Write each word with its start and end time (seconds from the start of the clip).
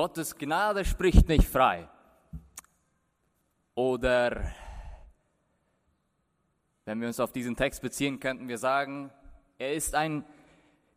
Gottes 0.00 0.34
Gnade 0.34 0.86
spricht 0.86 1.28
nicht 1.28 1.46
frei. 1.46 1.86
Oder 3.74 4.50
wenn 6.86 7.02
wir 7.02 7.08
uns 7.08 7.20
auf 7.20 7.32
diesen 7.32 7.54
Text 7.54 7.82
beziehen, 7.82 8.18
könnten 8.18 8.48
wir 8.48 8.56
sagen, 8.56 9.12
er 9.58 9.74
ist 9.74 9.94
ein 9.94 10.24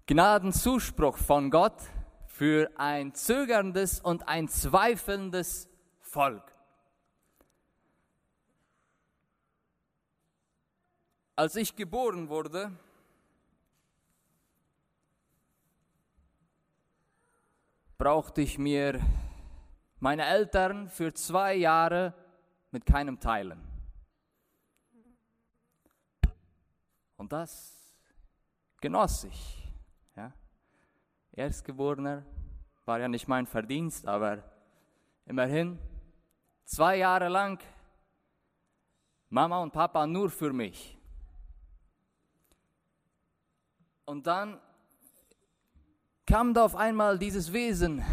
Gnadenzuspruch 0.05 1.18
von 1.18 1.52
Gott 1.52 1.81
für 2.27 2.71
ein 2.77 3.13
zögerndes 3.13 4.00
und 4.00 4.30
ein 4.30 4.48
zweifelndes 4.48 5.67
Volk. 5.99 6.49
Als 11.35 11.58
ich 11.58 11.76
geboren 11.76 12.30
wurde, 12.30 12.72
brauchte 18.03 18.41
ich 18.41 18.59
mir 18.59 18.99
meine 20.02 20.25
Eltern 20.25 20.89
für 20.89 21.13
zwei 21.13 21.53
Jahre 21.53 22.13
mit 22.70 22.85
keinem 22.85 23.17
teilen. 23.17 23.66
Und 27.16 27.31
das 27.31 27.95
genoss 28.81 29.23
ich. 29.23 29.73
Ja. 30.17 30.34
Erstgeborener 31.31 32.25
war 32.84 32.99
ja 32.99 33.08
nicht 33.08 33.30
mein 33.30 33.47
Verdienst, 33.47 34.05
aber 34.05 34.44
immerhin 35.25 35.80
zwei 36.66 36.97
Jahre 36.97 37.30
lang 37.30 37.63
Mama 39.30 39.63
und 39.63 39.72
Papa 39.72 40.06
nur 40.06 40.30
für 40.30 40.52
mich. 40.52 41.00
Und 44.03 44.28
dann 44.28 44.59
kam 46.25 46.53
da 46.53 46.66
auf 46.66 46.75
einmal 46.75 47.17
dieses 47.17 47.52
Wesen, 47.52 48.03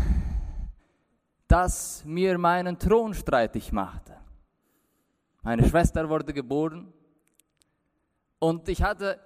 das 1.48 2.05
mir 2.05 2.39
meinen 2.39 2.78
Thron 2.78 3.14
streitig 3.14 3.72
machte. 3.72 4.16
Meine 5.42 5.66
Schwester 5.69 6.08
wurde 6.08 6.33
geboren 6.33 6.92
und 8.38 8.69
ich 8.69 8.83
hatte 8.83 9.19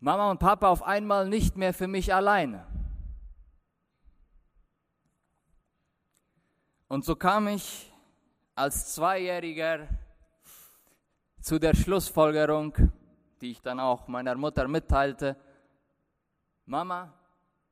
Mama 0.00 0.30
und 0.30 0.38
Papa 0.38 0.68
auf 0.68 0.82
einmal 0.82 1.28
nicht 1.28 1.56
mehr 1.56 1.72
für 1.72 1.88
mich 1.88 2.12
alleine. 2.12 2.66
Und 6.88 7.04
so 7.04 7.16
kam 7.16 7.48
ich 7.48 7.90
als 8.54 8.94
Zweijähriger 8.94 9.88
zu 11.40 11.58
der 11.58 11.74
Schlussfolgerung, 11.74 12.74
die 13.40 13.52
ich 13.52 13.62
dann 13.62 13.80
auch 13.80 14.06
meiner 14.06 14.34
Mutter 14.34 14.68
mitteilte, 14.68 15.36
Mama, 16.66 17.12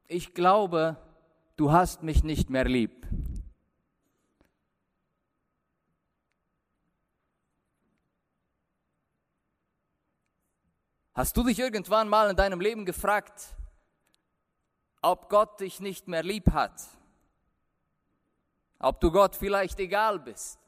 ich 0.06 0.34
glaube, 0.34 0.98
du 1.56 1.72
hast 1.72 2.02
mich 2.02 2.22
nicht 2.22 2.50
mehr 2.50 2.64
lieb. 2.64 3.06
Hast 11.14 11.36
du 11.36 11.42
dich 11.42 11.58
irgendwann 11.58 12.08
mal 12.08 12.30
in 12.30 12.36
deinem 12.36 12.60
Leben 12.60 12.84
gefragt, 12.84 13.54
ob 15.02 15.28
Gott 15.28 15.60
dich 15.60 15.80
nicht 15.80 16.08
mehr 16.08 16.22
lieb 16.22 16.52
hat? 16.52 16.82
Ob 18.78 19.00
du 19.00 19.10
Gott 19.10 19.36
vielleicht 19.36 19.78
egal 19.80 20.18
bist? 20.18 20.58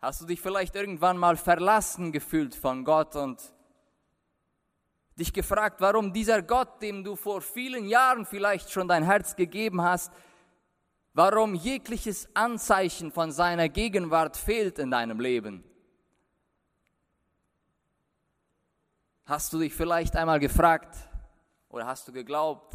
Hast 0.00 0.20
du 0.20 0.26
dich 0.26 0.40
vielleicht 0.40 0.74
irgendwann 0.74 1.16
mal 1.16 1.36
verlassen 1.36 2.12
gefühlt 2.12 2.54
von 2.54 2.84
Gott 2.84 3.16
und 3.16 3.53
dich 5.18 5.32
gefragt, 5.32 5.80
warum 5.80 6.12
dieser 6.12 6.42
Gott, 6.42 6.82
dem 6.82 7.04
du 7.04 7.16
vor 7.16 7.40
vielen 7.40 7.86
Jahren 7.86 8.26
vielleicht 8.26 8.70
schon 8.70 8.88
dein 8.88 9.04
Herz 9.04 9.36
gegeben 9.36 9.82
hast, 9.82 10.12
warum 11.12 11.54
jegliches 11.54 12.28
Anzeichen 12.34 13.12
von 13.12 13.30
seiner 13.30 13.68
Gegenwart 13.68 14.36
fehlt 14.36 14.78
in 14.78 14.90
deinem 14.90 15.20
Leben? 15.20 15.64
Hast 19.24 19.52
du 19.52 19.58
dich 19.58 19.72
vielleicht 19.72 20.16
einmal 20.16 20.40
gefragt 20.40 20.96
oder 21.70 21.86
hast 21.86 22.06
du 22.08 22.12
geglaubt, 22.12 22.74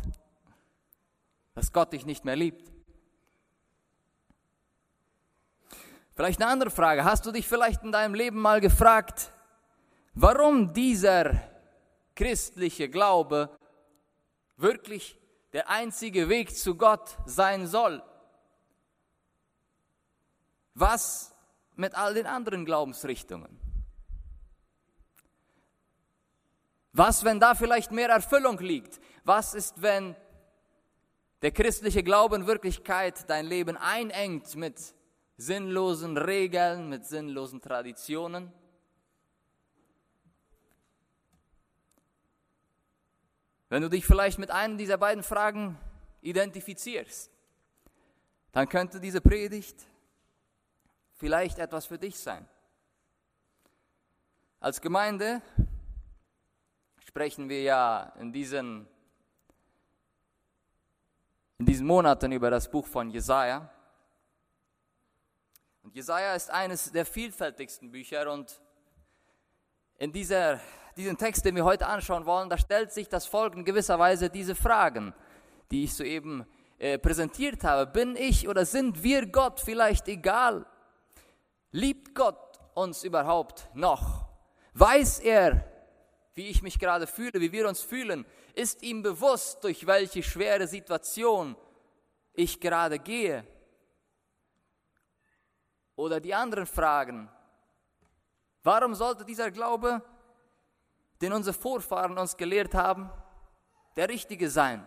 dass 1.53 1.71
Gott 1.71 1.93
dich 1.93 2.05
nicht 2.05 2.25
mehr 2.25 2.35
liebt? 2.35 2.71
Vielleicht 6.15 6.41
eine 6.41 6.51
andere 6.51 6.71
Frage. 6.71 7.03
Hast 7.03 7.25
du 7.25 7.31
dich 7.31 7.47
vielleicht 7.47 7.83
in 7.83 7.91
deinem 7.91 8.13
Leben 8.13 8.41
mal 8.41 8.61
gefragt, 8.61 9.31
warum 10.13 10.73
dieser 10.73 11.48
christliche 12.19 12.89
Glaube 12.89 13.49
wirklich 14.57 15.17
der 15.53 15.69
einzige 15.69 16.27
Weg 16.27 16.53
zu 16.53 16.75
Gott 16.75 17.17
sein 17.25 17.65
soll? 17.65 18.03
Was 20.73 21.33
mit 21.77 21.95
all 21.95 22.13
den 22.13 22.25
anderen 22.25 22.65
Glaubensrichtungen? 22.65 23.57
Was, 26.91 27.23
wenn 27.23 27.39
da 27.39 27.55
vielleicht 27.55 27.93
mehr 27.93 28.09
Erfüllung 28.09 28.59
liegt? 28.59 28.99
Was 29.23 29.53
ist, 29.53 29.81
wenn 29.81 30.17
der 31.41 31.51
christliche 31.51 32.03
Glaube 32.03 32.35
in 32.35 32.47
Wirklichkeit 32.47 33.29
dein 33.29 33.45
Leben 33.45 33.77
einengt 33.77 34.57
mit 34.57 34.93
sinnlosen 35.37 36.17
Regeln, 36.17 36.89
mit 36.89 37.05
sinnlosen 37.05 37.61
Traditionen? 37.61 38.51
Wenn 43.69 43.83
du 43.83 43.89
dich 43.89 44.05
vielleicht 44.05 44.39
mit 44.39 44.49
einem 44.49 44.77
dieser 44.77 44.97
beiden 44.97 45.23
Fragen 45.23 45.77
identifizierst, 46.21 47.31
dann 48.51 48.67
könnte 48.67 48.99
diese 48.99 49.21
Predigt 49.21 49.85
vielleicht 51.13 51.59
etwas 51.59 51.85
für 51.85 51.99
dich 51.99 52.17
sein. 52.17 52.47
Als 54.59 54.81
Gemeinde 54.81 55.41
sprechen 57.05 57.47
wir 57.47 57.61
ja 57.61 58.13
in 58.19 58.33
diesen, 58.33 58.87
in 61.59 61.65
diesen 61.65 61.85
Monaten 61.85 62.31
über 62.31 62.49
das 62.49 62.69
Buch 62.69 62.87
von 62.87 63.11
Jesaja. 63.11 63.71
Und 65.83 65.95
Jesaja 65.95 66.33
ist 66.33 66.49
eines 66.49 66.91
der 66.91 67.05
vielfältigsten 67.05 67.91
Bücher 67.91 68.31
und 68.31 68.61
in 69.97 70.11
dieser, 70.11 70.59
diesem 70.99 71.17
Text, 71.17 71.45
den 71.45 71.55
wir 71.55 71.63
heute 71.63 71.87
anschauen 71.87 72.25
wollen, 72.25 72.49
da 72.49 72.57
stellt 72.57 72.91
sich 72.91 73.07
das 73.07 73.25
Volk 73.25 73.55
in 73.55 73.63
gewisser 73.63 73.97
Weise 73.97 74.29
diese 74.29 74.53
Fragen, 74.53 75.13
die 75.71 75.85
ich 75.85 75.93
soeben 75.93 76.45
äh, 76.77 76.99
präsentiert 76.99 77.63
habe. 77.63 77.89
Bin 77.89 78.15
ich 78.17 78.47
oder 78.47 78.65
sind 78.65 79.01
wir 79.01 79.25
Gott 79.25 79.61
vielleicht 79.61 80.07
egal? 80.09 80.65
Liebt 81.71 82.13
Gott 82.13 82.59
uns 82.73 83.03
überhaupt 83.03 83.69
noch? 83.73 84.27
Weiß 84.73 85.19
er, 85.19 85.63
wie 86.35 86.47
ich 86.47 86.61
mich 86.61 86.79
gerade 86.79 87.07
fühle, 87.07 87.39
wie 87.39 87.51
wir 87.51 87.67
uns 87.67 87.81
fühlen, 87.81 88.25
ist 88.53 88.83
ihm 88.83 89.01
bewusst, 89.01 89.63
durch 89.63 89.87
welche 89.87 90.21
schwere 90.21 90.67
Situation 90.67 91.55
ich 92.33 92.59
gerade 92.59 92.99
gehe. 92.99 93.45
Oder 95.95 96.19
die 96.19 96.33
anderen 96.33 96.65
Fragen. 96.65 97.29
Warum 98.63 98.95
sollte 98.95 99.23
dieser 99.23 99.49
Glaube, 99.51 100.01
den 101.21 101.33
unsere 101.33 101.53
Vorfahren 101.53 102.17
uns 102.17 102.37
gelehrt 102.37 102.73
haben, 102.73 103.11
der 103.95 104.09
richtige 104.09 104.49
sein? 104.49 104.85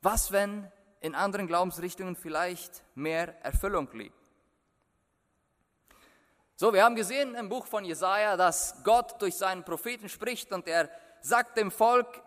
Was, 0.00 0.32
wenn 0.32 0.70
in 1.00 1.14
anderen 1.14 1.46
Glaubensrichtungen 1.46 2.16
vielleicht 2.16 2.82
mehr 2.94 3.42
Erfüllung 3.44 3.90
liegt? 3.92 4.14
So, 6.56 6.72
wir 6.72 6.84
haben 6.84 6.96
gesehen 6.96 7.34
im 7.36 7.48
Buch 7.48 7.66
von 7.66 7.84
Jesaja, 7.84 8.36
dass 8.36 8.82
Gott 8.82 9.20
durch 9.22 9.36
seinen 9.36 9.64
Propheten 9.64 10.08
spricht 10.08 10.52
und 10.52 10.66
er 10.66 10.90
sagt 11.20 11.56
dem 11.56 11.70
Volk, 11.70 12.22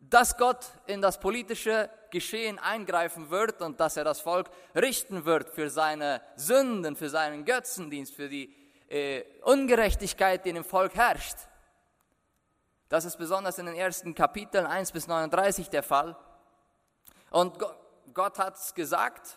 dass 0.00 0.36
Gott 0.36 0.66
in 0.86 1.00
das 1.00 1.20
politische 1.20 1.90
Geschehen 2.10 2.58
eingreifen 2.58 3.30
wird 3.30 3.60
und 3.62 3.80
dass 3.80 3.96
er 3.96 4.04
das 4.04 4.20
Volk 4.20 4.48
richten 4.74 5.24
wird 5.24 5.50
für 5.50 5.70
seine 5.70 6.20
Sünden, 6.36 6.96
für 6.96 7.10
seinen 7.10 7.44
Götzendienst, 7.44 8.14
für 8.14 8.28
die 8.28 8.54
äh, 8.88 9.24
Ungerechtigkeit, 9.42 10.44
die 10.44 10.50
in 10.50 10.56
dem 10.56 10.64
Volk 10.64 10.94
herrscht. 10.94 11.36
Das 12.88 13.04
ist 13.04 13.16
besonders 13.16 13.58
in 13.58 13.66
den 13.66 13.74
ersten 13.74 14.14
Kapiteln 14.14 14.66
1 14.66 14.92
bis 14.92 15.06
39 15.06 15.68
der 15.68 15.82
Fall. 15.82 16.16
Und 17.30 17.58
Gott 18.14 18.38
hat 18.38 18.56
es 18.56 18.74
gesagt 18.74 19.36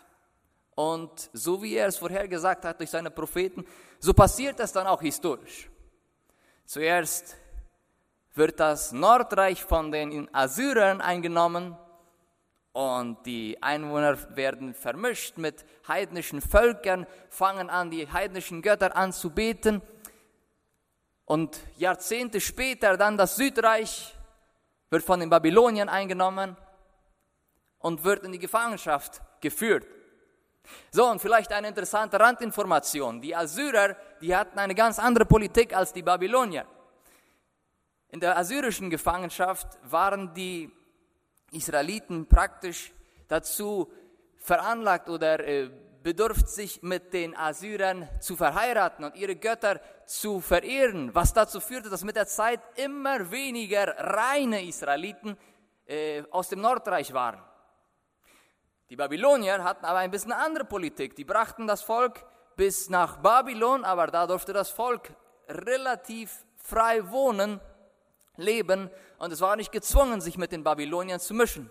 und 0.74 1.30
so 1.34 1.62
wie 1.62 1.74
er 1.74 1.86
es 1.86 1.98
vorhergesagt 1.98 2.64
hat 2.64 2.80
durch 2.80 2.90
seine 2.90 3.10
Propheten, 3.10 3.66
so 3.98 4.14
passiert 4.14 4.58
das 4.58 4.72
dann 4.72 4.86
auch 4.86 5.02
historisch. 5.02 5.70
Zuerst 6.64 7.36
wird 8.34 8.58
das 8.58 8.92
Nordreich 8.92 9.62
von 9.62 9.92
den 9.92 10.34
Assyrern 10.34 11.02
eingenommen 11.02 11.76
und 12.72 13.26
die 13.26 13.62
Einwohner 13.62 14.16
werden 14.36 14.74
vermischt 14.74 15.36
mit 15.36 15.64
heidnischen 15.86 16.40
Völkern, 16.40 17.06
fangen 17.28 17.68
an, 17.68 17.90
die 17.90 18.10
heidnischen 18.10 18.62
Götter 18.62 18.96
anzubeten. 18.96 19.82
Und 21.24 21.60
Jahrzehnte 21.76 22.40
später 22.40 22.96
dann 22.96 23.16
das 23.16 23.36
Südreich, 23.36 24.14
wird 24.90 25.04
von 25.04 25.20
den 25.20 25.30
Babyloniern 25.30 25.88
eingenommen 25.88 26.56
und 27.78 28.04
wird 28.04 28.24
in 28.24 28.32
die 28.32 28.38
Gefangenschaft 28.38 29.22
geführt. 29.40 29.86
So, 30.90 31.06
und 31.08 31.20
vielleicht 31.20 31.52
eine 31.52 31.68
interessante 31.68 32.20
Randinformation. 32.20 33.20
Die 33.20 33.34
Assyrer, 33.34 33.96
die 34.20 34.34
hatten 34.34 34.58
eine 34.58 34.74
ganz 34.74 34.98
andere 34.98 35.24
Politik 35.24 35.74
als 35.74 35.92
die 35.92 36.02
Babylonier. 36.02 36.66
In 38.08 38.20
der 38.20 38.36
assyrischen 38.36 38.90
Gefangenschaft 38.90 39.78
waren 39.84 40.34
die 40.34 40.70
Israeliten 41.52 42.26
praktisch 42.26 42.92
dazu 43.28 43.92
veranlagt 44.38 45.08
oder 45.08 45.40
äh, 45.40 45.70
bedurft 46.02 46.48
sich 46.48 46.82
mit 46.82 47.12
den 47.12 47.36
Assyrern 47.36 48.08
zu 48.20 48.36
verheiraten 48.36 49.04
und 49.04 49.14
ihre 49.14 49.36
Götter 49.36 49.80
zu 50.04 50.40
verehren, 50.40 51.14
was 51.14 51.32
dazu 51.32 51.60
führte, 51.60 51.88
dass 51.88 52.02
mit 52.02 52.16
der 52.16 52.26
Zeit 52.26 52.60
immer 52.74 53.30
weniger 53.30 53.94
reine 53.96 54.66
Israeliten 54.66 55.36
äh, 55.86 56.22
aus 56.30 56.48
dem 56.48 56.60
Nordreich 56.60 57.12
waren. 57.12 57.40
Die 58.90 58.96
Babylonier 58.96 59.62
hatten 59.64 59.84
aber 59.84 60.00
ein 60.00 60.10
bisschen 60.10 60.32
andere 60.32 60.64
Politik. 60.64 61.16
Die 61.16 61.24
brachten 61.24 61.66
das 61.66 61.82
Volk 61.82 62.26
bis 62.56 62.90
nach 62.90 63.18
Babylon, 63.18 63.84
aber 63.84 64.08
da 64.08 64.26
durfte 64.26 64.52
das 64.52 64.70
Volk 64.70 65.14
relativ 65.48 66.44
frei 66.56 67.10
wohnen, 67.10 67.60
leben 68.36 68.90
und 69.18 69.32
es 69.32 69.40
war 69.40 69.56
nicht 69.56 69.72
gezwungen, 69.72 70.20
sich 70.20 70.38
mit 70.38 70.52
den 70.52 70.64
Babyloniern 70.64 71.20
zu 71.20 71.34
mischen 71.34 71.70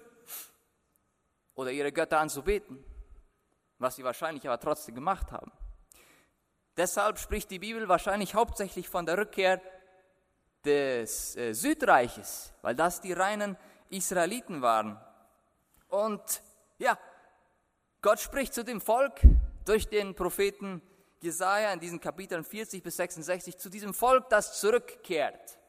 oder 1.56 1.72
ihre 1.72 1.92
Götter 1.92 2.20
anzubeten, 2.20 2.84
was 3.78 3.96
sie 3.96 4.04
wahrscheinlich 4.04 4.48
aber 4.48 4.60
trotzdem 4.60 4.96
gemacht 4.96 5.32
haben. 5.32 5.52
Deshalb 6.78 7.20
spricht 7.20 7.52
die 7.52 7.60
Bibel 7.60 7.88
wahrscheinlich 7.90 8.34
hauptsächlich 8.34 8.88
von 8.90 9.06
der 9.06 9.18
Rückkehr 9.18 9.62
des 10.64 11.36
äh, 11.36 11.54
Südreiches, 11.54 12.54
weil 12.62 12.76
das 12.76 13.02
die 13.02 13.14
reinen 13.14 13.58
Israeliten 13.90 14.62
waren. 14.62 15.00
Und 15.90 16.42
ja, 16.78 16.98
Gott 18.02 18.20
spricht 18.20 18.54
zu 18.54 18.64
dem 18.64 18.80
Volk 18.80 19.22
durch 19.66 19.90
den 19.90 20.16
Propheten 20.16 20.82
Jesaja 21.20 21.74
in 21.74 21.80
diesen 21.80 22.00
Kapiteln 22.00 22.44
40 22.44 22.82
bis 22.82 22.98
66 22.98 23.58
zu 23.58 23.70
diesem 23.70 23.94
Volk, 23.94 24.30
das 24.30 24.60
zurückkehrt. 24.60 25.60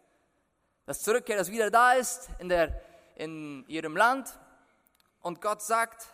Das 0.92 1.00
zurückkehrt, 1.00 1.40
das 1.40 1.50
wieder 1.50 1.70
da 1.70 1.94
ist 1.94 2.28
in, 2.38 2.50
der, 2.50 2.78
in 3.16 3.64
ihrem 3.66 3.96
Land. 3.96 4.28
Und 5.22 5.40
Gott 5.40 5.62
sagt 5.62 6.06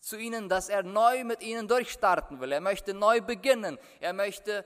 zu 0.00 0.16
ihnen, 0.16 0.48
dass 0.48 0.70
er 0.70 0.82
neu 0.82 1.22
mit 1.22 1.42
ihnen 1.42 1.68
durchstarten 1.68 2.40
will. 2.40 2.50
Er 2.52 2.62
möchte 2.62 2.94
neu 2.94 3.20
beginnen. 3.20 3.78
Er 4.00 4.14
möchte, 4.14 4.64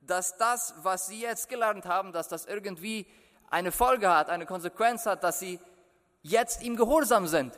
dass 0.00 0.36
das, 0.36 0.74
was 0.78 1.06
sie 1.06 1.20
jetzt 1.20 1.48
gelernt 1.48 1.84
haben, 1.84 2.10
dass 2.10 2.26
das 2.26 2.46
irgendwie 2.46 3.06
eine 3.50 3.70
Folge 3.70 4.12
hat, 4.12 4.30
eine 4.30 4.46
Konsequenz 4.46 5.06
hat, 5.06 5.22
dass 5.22 5.38
sie 5.38 5.60
jetzt 6.22 6.60
ihm 6.60 6.74
gehorsam 6.74 7.28
sind. 7.28 7.56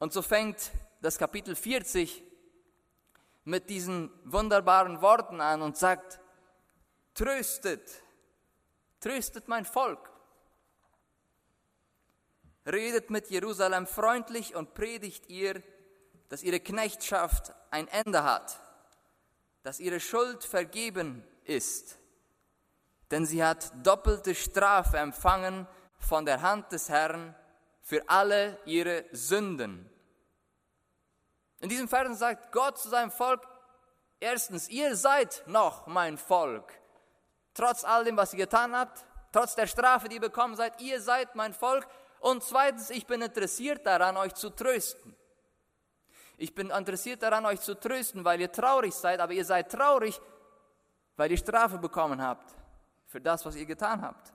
Und 0.00 0.12
so 0.12 0.20
fängt 0.20 0.70
das 1.00 1.16
Kapitel 1.16 1.56
40 1.56 2.22
mit 3.44 3.70
diesen 3.70 4.10
wunderbaren 4.24 5.00
Worten 5.00 5.40
an 5.40 5.62
und 5.62 5.78
sagt, 5.78 6.20
tröstet, 7.14 8.03
tröstet 9.04 9.48
mein 9.48 9.66
Volk. 9.66 10.10
Redet 12.66 13.10
mit 13.10 13.28
Jerusalem 13.28 13.86
freundlich 13.86 14.54
und 14.54 14.72
predigt 14.72 15.28
ihr, 15.28 15.62
dass 16.30 16.42
ihre 16.42 16.58
Knechtschaft 16.60 17.52
ein 17.70 17.86
Ende 17.88 18.24
hat, 18.24 18.58
dass 19.62 19.78
ihre 19.78 20.00
Schuld 20.00 20.42
vergeben 20.42 21.22
ist. 21.44 21.98
Denn 23.10 23.26
sie 23.26 23.44
hat 23.44 23.70
doppelte 23.86 24.34
Strafe 24.34 24.96
empfangen 24.96 25.68
von 25.98 26.24
der 26.24 26.40
Hand 26.40 26.72
des 26.72 26.88
Herrn 26.88 27.34
für 27.82 28.08
alle 28.08 28.58
ihre 28.64 29.04
Sünden. 29.12 29.90
In 31.60 31.68
diesem 31.68 31.88
Vers 31.88 32.18
sagt 32.18 32.52
Gott 32.52 32.78
zu 32.78 32.88
seinem 32.88 33.10
Volk, 33.10 33.46
erstens, 34.18 34.70
ihr 34.70 34.96
seid 34.96 35.42
noch 35.46 35.86
mein 35.86 36.16
Volk. 36.16 36.72
Trotz 37.54 37.84
all 37.84 38.04
dem, 38.04 38.16
was 38.16 38.32
ihr 38.32 38.40
getan 38.40 38.76
habt, 38.76 39.04
trotz 39.32 39.54
der 39.54 39.66
Strafe, 39.66 40.08
die 40.08 40.16
ihr 40.16 40.20
bekommen 40.20 40.56
seid, 40.56 40.80
ihr 40.80 41.00
seid 41.00 41.34
mein 41.34 41.54
Volk. 41.54 41.86
Und 42.18 42.42
zweitens, 42.42 42.90
ich 42.90 43.06
bin 43.06 43.22
interessiert 43.22 43.86
daran, 43.86 44.16
euch 44.16 44.34
zu 44.34 44.50
trösten. 44.50 45.16
Ich 46.36 46.54
bin 46.54 46.70
interessiert 46.70 47.22
daran, 47.22 47.46
euch 47.46 47.60
zu 47.60 47.78
trösten, 47.78 48.24
weil 48.24 48.40
ihr 48.40 48.50
traurig 48.50 48.92
seid, 48.92 49.20
aber 49.20 49.32
ihr 49.32 49.44
seid 49.44 49.70
traurig, 49.70 50.20
weil 51.16 51.30
ihr 51.30 51.36
Strafe 51.36 51.78
bekommen 51.78 52.20
habt 52.20 52.52
für 53.06 53.20
das, 53.20 53.46
was 53.46 53.54
ihr 53.54 53.66
getan 53.66 54.02
habt. 54.02 54.32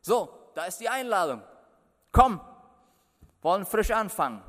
So, 0.00 0.52
da 0.54 0.64
ist 0.66 0.78
die 0.78 0.88
Einladung. 0.88 1.42
Komm, 2.12 2.40
wollen 3.40 3.66
frisch 3.66 3.90
anfangen. 3.90 4.42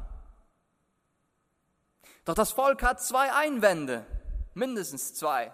Doch 2.26 2.36
das 2.36 2.52
Volk 2.52 2.84
hat 2.84 3.02
zwei 3.02 3.34
Einwände, 3.34 4.06
mindestens 4.54 5.14
zwei, 5.16 5.52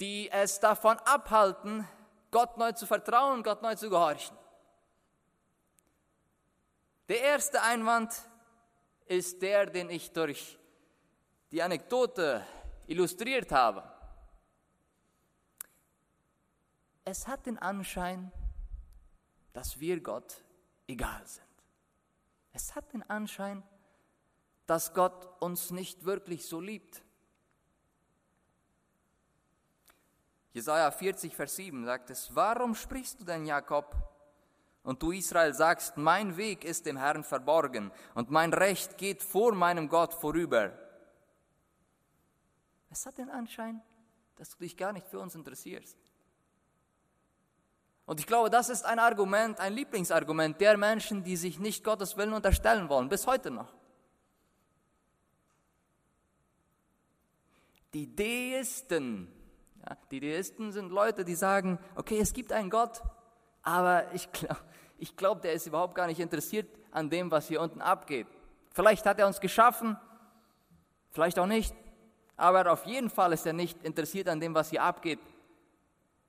die 0.00 0.30
es 0.30 0.60
davon 0.60 0.98
abhalten, 0.98 1.86
Gott 2.30 2.56
neu 2.58 2.72
zu 2.72 2.86
vertrauen, 2.86 3.42
Gott 3.42 3.62
neu 3.62 3.74
zu 3.74 3.88
gehorchen. 3.88 4.36
Der 7.08 7.20
erste 7.22 7.62
Einwand 7.62 8.12
ist 9.06 9.40
der, 9.40 9.66
den 9.66 9.90
ich 9.90 10.12
durch 10.12 10.58
die 11.52 11.62
Anekdote 11.62 12.44
illustriert 12.86 13.52
habe. 13.52 13.82
Es 17.04 17.28
hat 17.28 17.46
den 17.46 17.58
Anschein, 17.58 18.32
dass 19.52 19.78
wir 19.78 20.00
Gott 20.00 20.42
egal 20.88 21.24
sind. 21.24 21.46
Es 22.52 22.74
hat 22.74 22.92
den 22.92 23.02
Anschein, 23.08 23.62
dass 24.66 24.92
Gott 24.92 25.40
uns 25.40 25.70
nicht 25.70 26.04
wirklich 26.04 26.46
so 26.46 26.60
liebt. 26.60 27.04
Jesaja 30.56 30.90
40, 30.90 31.36
Vers 31.36 31.56
7 31.56 31.84
sagt 31.84 32.08
es: 32.08 32.34
Warum 32.34 32.74
sprichst 32.74 33.20
du 33.20 33.24
denn, 33.24 33.44
Jakob? 33.44 33.94
Und 34.84 35.02
du, 35.02 35.12
Israel, 35.12 35.52
sagst: 35.52 35.98
Mein 35.98 36.38
Weg 36.38 36.64
ist 36.64 36.86
dem 36.86 36.96
Herrn 36.96 37.24
verborgen 37.24 37.92
und 38.14 38.30
mein 38.30 38.54
Recht 38.54 38.96
geht 38.96 39.22
vor 39.22 39.54
meinem 39.54 39.86
Gott 39.90 40.14
vorüber. 40.14 40.72
Es 42.88 43.04
hat 43.04 43.18
den 43.18 43.28
Anschein, 43.28 43.82
dass 44.36 44.48
du 44.48 44.56
dich 44.60 44.78
gar 44.78 44.94
nicht 44.94 45.06
für 45.06 45.18
uns 45.18 45.34
interessierst. 45.34 45.98
Und 48.06 48.18
ich 48.18 48.26
glaube, 48.26 48.48
das 48.48 48.70
ist 48.70 48.86
ein 48.86 48.98
Argument, 48.98 49.60
ein 49.60 49.74
Lieblingsargument 49.74 50.58
der 50.58 50.78
Menschen, 50.78 51.22
die 51.22 51.36
sich 51.36 51.58
nicht 51.58 51.84
Gottes 51.84 52.16
Willen 52.16 52.32
unterstellen 52.32 52.88
wollen, 52.88 53.10
bis 53.10 53.26
heute 53.26 53.50
noch. 53.50 53.74
Die 57.92 58.16
Deisten, 58.16 59.35
die 60.10 60.20
Deisten 60.20 60.72
sind 60.72 60.90
Leute, 60.90 61.24
die 61.24 61.34
sagen, 61.34 61.78
okay, 61.94 62.18
es 62.18 62.32
gibt 62.32 62.52
einen 62.52 62.70
Gott, 62.70 63.02
aber 63.62 64.12
ich 64.14 64.30
glaube, 64.32 64.60
ich 64.98 65.16
glaub, 65.16 65.42
der 65.42 65.52
ist 65.52 65.66
überhaupt 65.66 65.94
gar 65.94 66.06
nicht 66.06 66.20
interessiert 66.20 66.68
an 66.90 67.10
dem, 67.10 67.30
was 67.30 67.48
hier 67.48 67.60
unten 67.60 67.80
abgeht. 67.80 68.26
Vielleicht 68.72 69.04
hat 69.04 69.18
er 69.18 69.26
uns 69.26 69.40
geschaffen, 69.40 69.98
vielleicht 71.10 71.38
auch 71.38 71.46
nicht, 71.46 71.74
aber 72.36 72.70
auf 72.72 72.86
jeden 72.86 73.10
Fall 73.10 73.32
ist 73.32 73.46
er 73.46 73.52
nicht 73.52 73.82
interessiert 73.84 74.28
an 74.28 74.40
dem, 74.40 74.54
was 74.54 74.70
hier 74.70 74.82
abgeht. 74.82 75.20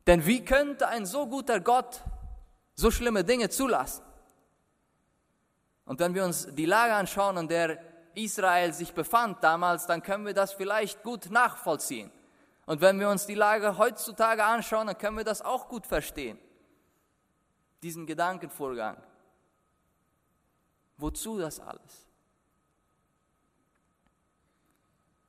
Denn 0.05 0.25
wie 0.25 0.43
könnte 0.43 0.87
ein 0.87 1.05
so 1.05 1.27
guter 1.27 1.59
Gott 1.59 2.01
so 2.73 2.91
schlimme 2.91 3.23
Dinge 3.23 3.49
zulassen? 3.49 4.03
Und 5.85 5.99
wenn 5.99 6.13
wir 6.13 6.25
uns 6.25 6.47
die 6.53 6.65
Lage 6.65 6.93
anschauen, 6.93 7.37
in 7.37 7.47
der 7.47 7.79
Israel 8.15 8.73
sich 8.73 8.93
befand 8.93 9.43
damals, 9.43 9.85
dann 9.85 10.03
können 10.03 10.25
wir 10.25 10.33
das 10.33 10.53
vielleicht 10.53 11.03
gut 11.03 11.29
nachvollziehen. 11.29 12.11
Und 12.67 12.81
wenn 12.81 12.99
wir 12.99 13.09
uns 13.09 13.25
die 13.25 13.33
Lage 13.33 13.77
heutzutage 13.77 14.43
anschauen, 14.43 14.87
dann 14.87 14.97
können 14.97 15.15
wir 15.15 15.23
das 15.23 15.41
auch 15.41 15.69
gut 15.69 15.87
verstehen. 15.87 16.37
Diesen 17.81 18.05
Gedankenvorgang. 18.05 19.01
Wozu 20.97 21.37
das 21.37 21.61
alles? 21.61 22.07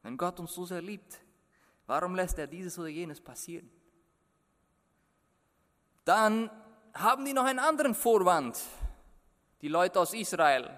Wenn 0.02 0.16
Gott 0.16 0.40
uns 0.40 0.52
so 0.52 0.66
sehr 0.66 0.83
liebt, 0.83 1.21
warum 1.87 2.16
lässt 2.16 2.38
er 2.38 2.49
dieses 2.49 2.76
oder 2.76 2.88
jenes 2.88 3.21
passieren? 3.21 3.71
Dann 6.04 6.50
haben 6.92 7.25
die 7.25 7.35
noch 7.35 7.45
einen 7.45 7.61
anderen 7.61 7.95
Vorwand, 7.95 8.59
die 9.61 9.68
Leute 9.68 10.00
aus 10.00 10.12
Israel. 10.12 10.68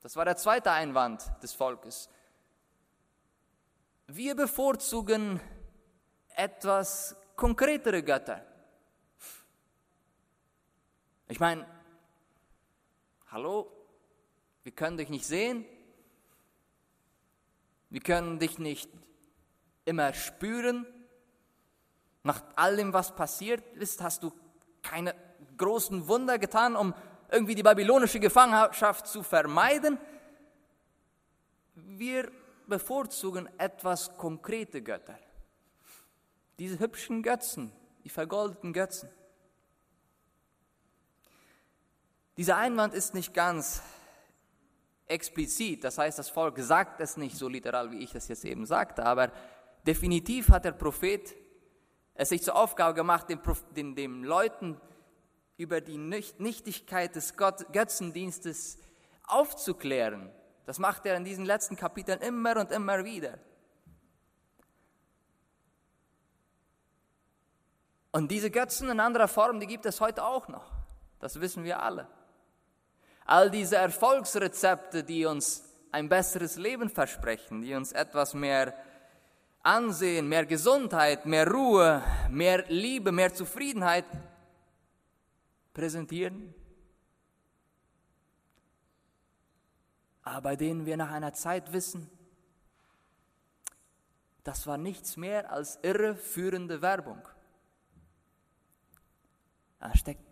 Das 0.00 0.16
war 0.16 0.24
der 0.24 0.36
zweite 0.36 0.72
Einwand 0.72 1.30
des 1.40 1.52
Volkes. 1.52 2.08
Wir 4.08 4.34
bevorzugen 4.34 5.40
etwas 6.36 7.16
konkretere 7.36 8.02
Götter. 8.02 8.44
Ich 11.28 11.40
meine, 11.40 11.66
hallo, 13.30 13.70
wir 14.62 14.72
können 14.72 14.96
dich 14.96 15.08
nicht 15.08 15.26
sehen, 15.26 15.64
wir 17.88 18.00
können 18.00 18.38
dich 18.38 18.58
nicht 18.58 18.90
immer 19.84 20.12
spüren, 20.12 20.86
Nach 22.22 22.42
allem, 22.56 22.92
was 22.92 23.14
passiert 23.14 23.64
ist, 23.76 24.02
hast 24.02 24.22
du 24.22 24.32
keine 24.82 25.14
großen 25.56 26.06
Wunder 26.06 26.38
getan, 26.38 26.76
um 26.76 26.94
irgendwie 27.30 27.54
die 27.54 27.62
babylonische 27.62 28.20
Gefangenschaft 28.20 29.06
zu 29.06 29.22
vermeiden. 29.22 29.98
Wir 31.74 32.30
bevorzugen 32.66 33.48
etwas 33.58 34.16
konkrete 34.16 34.82
Götter. 34.82 35.18
Diese 36.60 36.78
hübschen 36.78 37.22
Götzen, 37.22 37.72
die 38.04 38.10
vergoldeten 38.10 38.74
Götzen. 38.74 39.08
Dieser 42.36 42.58
Einwand 42.58 42.92
ist 42.92 43.14
nicht 43.14 43.32
ganz 43.32 43.82
explizit, 45.06 45.84
das 45.84 45.96
heißt, 45.96 46.18
das 46.18 46.28
Volk 46.28 46.58
sagt 46.58 47.00
es 47.00 47.16
nicht 47.16 47.34
so 47.34 47.48
literal, 47.48 47.90
wie 47.92 48.00
ich 48.00 48.12
das 48.12 48.28
jetzt 48.28 48.44
eben 48.44 48.66
sagte, 48.66 49.06
aber 49.06 49.32
definitiv 49.86 50.50
hat 50.50 50.66
der 50.66 50.72
Prophet 50.72 51.34
es 52.12 52.28
sich 52.28 52.42
zur 52.42 52.56
Aufgabe 52.56 52.92
gemacht, 52.92 53.30
den, 53.30 53.40
den, 53.74 53.94
den 53.94 54.22
Leuten 54.22 54.78
über 55.56 55.80
die 55.80 55.96
Nichtigkeit 55.96 57.16
des 57.16 57.38
Gott, 57.38 57.72
Götzendienstes 57.72 58.76
aufzuklären. 59.26 60.30
Das 60.66 60.78
macht 60.78 61.06
er 61.06 61.16
in 61.16 61.24
diesen 61.24 61.46
letzten 61.46 61.76
Kapiteln 61.76 62.20
immer 62.20 62.58
und 62.58 62.70
immer 62.70 63.02
wieder. 63.02 63.38
Und 68.12 68.30
diese 68.30 68.50
Götzen 68.50 68.88
in 68.90 69.00
anderer 69.00 69.28
Form, 69.28 69.60
die 69.60 69.66
gibt 69.66 69.86
es 69.86 70.00
heute 70.00 70.24
auch 70.24 70.48
noch. 70.48 70.72
Das 71.20 71.40
wissen 71.40 71.64
wir 71.64 71.82
alle. 71.82 72.08
All 73.24 73.50
diese 73.50 73.76
Erfolgsrezepte, 73.76 75.04
die 75.04 75.26
uns 75.26 75.64
ein 75.92 76.08
besseres 76.08 76.56
Leben 76.56 76.88
versprechen, 76.88 77.62
die 77.62 77.74
uns 77.74 77.92
etwas 77.92 78.34
mehr 78.34 78.74
Ansehen, 79.62 80.28
mehr 80.28 80.46
Gesundheit, 80.46 81.26
mehr 81.26 81.48
Ruhe, 81.48 82.02
mehr 82.30 82.64
Liebe, 82.68 83.12
mehr 83.12 83.32
Zufriedenheit 83.34 84.06
präsentieren, 85.74 86.54
aber 90.22 90.42
bei 90.42 90.56
denen 90.56 90.86
wir 90.86 90.96
nach 90.96 91.10
einer 91.10 91.32
Zeit 91.32 91.72
wissen, 91.72 92.08
das 94.44 94.66
war 94.66 94.78
nichts 94.78 95.16
mehr 95.16 95.50
als 95.50 95.78
irreführende 95.82 96.82
Werbung. 96.82 97.20
Da 99.80 99.94
steckt 99.96 100.30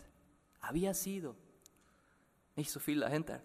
había 0.60 0.92
sido 0.92 1.34
nicht 2.54 2.70
so 2.70 2.78
viel 2.78 3.00
dahinter. 3.00 3.40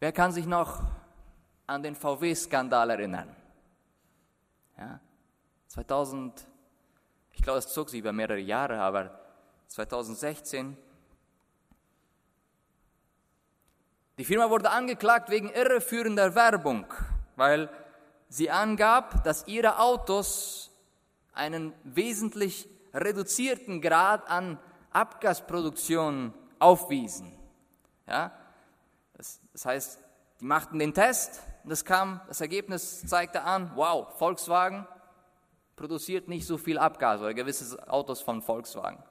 Wer 0.00 0.12
kann 0.12 0.32
sich 0.32 0.46
noch 0.46 0.82
an 1.66 1.82
den 1.82 1.94
VW-Skandal 1.94 2.90
erinnern? 2.90 3.34
Ja, 4.76 5.00
2000, 5.68 6.46
ich 7.32 7.42
glaube, 7.42 7.60
es 7.60 7.68
zog 7.68 7.88
sich 7.88 8.00
über 8.00 8.12
mehrere 8.12 8.40
Jahre, 8.40 8.80
aber 8.80 9.18
2016. 9.68 10.76
Die 14.18 14.24
Firma 14.24 14.50
wurde 14.50 14.70
angeklagt 14.70 15.30
wegen 15.30 15.48
irreführender 15.48 16.34
Werbung, 16.34 16.92
weil 17.36 17.70
sie 18.28 18.50
angab, 18.50 19.24
dass 19.24 19.46
ihre 19.46 19.78
Autos 19.78 20.71
einen 21.32 21.72
wesentlich 21.84 22.68
reduzierten 22.94 23.80
Grad 23.80 24.28
an 24.28 24.58
Abgasproduktion 24.90 26.34
aufwiesen. 26.58 27.32
Ja? 28.06 28.32
Das, 29.14 29.40
das 29.52 29.64
heißt, 29.64 29.98
die 30.40 30.44
machten 30.44 30.78
den 30.78 30.94
Test 30.94 31.40
und 31.64 31.70
das 31.70 31.84
kam, 31.84 32.20
das 32.28 32.40
Ergebnis 32.40 33.06
zeigte 33.06 33.42
an, 33.42 33.72
wow, 33.74 34.08
Volkswagen 34.18 34.86
produziert 35.76 36.28
nicht 36.28 36.46
so 36.46 36.58
viel 36.58 36.78
Abgas 36.78 37.20
oder 37.20 37.34
gewisse 37.34 37.88
Autos 37.88 38.20
von 38.20 38.42
Volkswagen. 38.42 39.02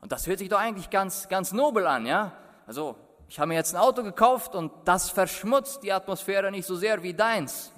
Und 0.00 0.12
das 0.12 0.26
hört 0.26 0.38
sich 0.38 0.48
doch 0.48 0.58
eigentlich 0.60 0.90
ganz, 0.90 1.28
ganz 1.28 1.52
nobel 1.52 1.86
an, 1.86 2.06
ja? 2.06 2.32
Also, 2.66 2.96
ich 3.28 3.40
habe 3.40 3.48
mir 3.48 3.54
jetzt 3.54 3.74
ein 3.74 3.80
Auto 3.80 4.02
gekauft 4.02 4.54
und 4.54 4.72
das 4.84 5.10
verschmutzt 5.10 5.82
die 5.82 5.92
Atmosphäre 5.92 6.50
nicht 6.50 6.66
so 6.66 6.76
sehr 6.76 7.02
wie 7.02 7.12
deins. 7.12 7.72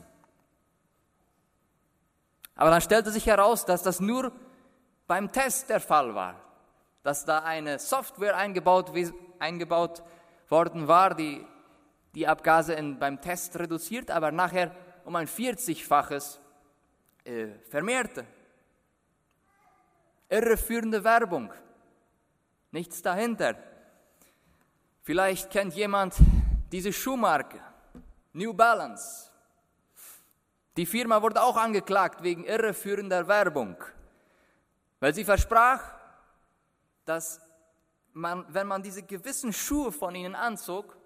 Aber 2.58 2.70
dann 2.70 2.80
stellte 2.80 3.12
sich 3.12 3.24
heraus, 3.26 3.64
dass 3.64 3.84
das 3.84 4.00
nur 4.00 4.32
beim 5.06 5.30
Test 5.30 5.70
der 5.70 5.78
Fall 5.78 6.16
war, 6.16 6.34
dass 7.04 7.24
da 7.24 7.38
eine 7.38 7.78
Software 7.78 8.36
eingebaut, 8.36 8.92
eingebaut 9.38 10.02
worden 10.48 10.88
war, 10.88 11.14
die 11.14 11.46
die 12.16 12.26
Abgase 12.26 12.74
in, 12.74 12.98
beim 12.98 13.20
Test 13.20 13.56
reduziert, 13.60 14.10
aber 14.10 14.32
nachher 14.32 14.74
um 15.04 15.14
ein 15.14 15.28
40-faches 15.28 16.40
äh, 17.24 17.46
vermehrte. 17.70 18.26
Irreführende 20.28 21.04
Werbung, 21.04 21.52
nichts 22.72 23.02
dahinter. 23.02 23.54
Vielleicht 25.04 25.50
kennt 25.50 25.74
jemand 25.74 26.16
diese 26.72 26.92
Schuhmarke, 26.92 27.60
New 28.32 28.52
Balance. 28.52 29.27
Die 30.78 30.86
Firma 30.86 31.20
wurde 31.22 31.42
auch 31.42 31.56
angeklagt 31.56 32.22
wegen 32.22 32.44
irreführender 32.44 33.26
Werbung, 33.26 33.76
weil 35.00 35.12
sie 35.12 35.24
versprach, 35.24 35.82
dass 37.04 37.40
man, 38.12 38.46
wenn 38.48 38.68
man 38.68 38.80
diese 38.80 39.02
gewissen 39.02 39.52
Schuhe 39.52 39.90
von 39.90 40.14
ihnen 40.14 40.36
anzog, 40.36 40.96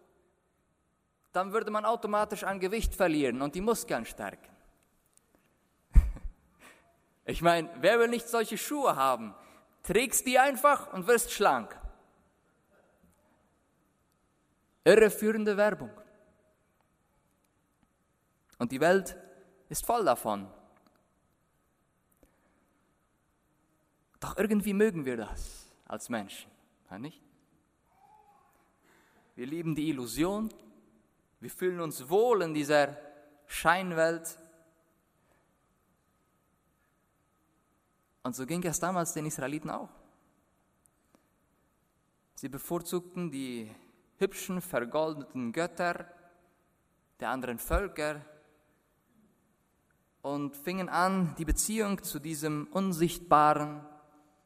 dann 1.32 1.54
würde 1.54 1.70
man 1.70 1.86
automatisch 1.86 2.44
an 2.44 2.60
Gewicht 2.60 2.94
verlieren 2.94 3.40
und 3.40 3.54
die 3.54 3.62
Muskeln 3.62 4.04
stärken. 4.04 4.54
Ich 7.24 7.40
meine, 7.40 7.70
wer 7.76 7.98
will 7.98 8.08
nicht 8.08 8.28
solche 8.28 8.58
Schuhe 8.58 8.94
haben? 8.94 9.34
Trägst 9.84 10.26
die 10.26 10.38
einfach 10.38 10.92
und 10.92 11.06
wirst 11.06 11.32
schlank. 11.32 11.74
Irreführende 14.84 15.56
Werbung. 15.56 15.92
Und 18.58 18.70
die 18.70 18.80
Welt 18.80 19.16
ist 19.72 19.86
voll 19.86 20.04
davon. 20.04 20.46
Doch 24.20 24.36
irgendwie 24.36 24.74
mögen 24.74 25.06
wir 25.06 25.16
das 25.16 25.72
als 25.86 26.10
Menschen, 26.10 26.50
nicht? 26.98 27.22
Wir 29.34 29.46
lieben 29.46 29.74
die 29.74 29.88
Illusion, 29.88 30.52
wir 31.40 31.50
fühlen 31.50 31.80
uns 31.80 32.10
wohl 32.10 32.42
in 32.42 32.52
dieser 32.52 32.98
Scheinwelt. 33.46 34.38
Und 38.22 38.36
so 38.36 38.44
ging 38.44 38.62
es 38.64 38.78
damals 38.78 39.14
den 39.14 39.24
Israeliten 39.24 39.70
auch. 39.70 39.88
Sie 42.34 42.50
bevorzugten 42.50 43.30
die 43.30 43.74
hübschen, 44.18 44.60
vergoldeten 44.60 45.50
Götter 45.50 46.06
der 47.20 47.30
anderen 47.30 47.58
Völker 47.58 48.20
und 50.22 50.56
fingen 50.56 50.88
an, 50.88 51.34
die 51.36 51.44
Beziehung 51.44 52.02
zu 52.02 52.20
diesem 52.20 52.68
unsichtbaren, 52.72 53.84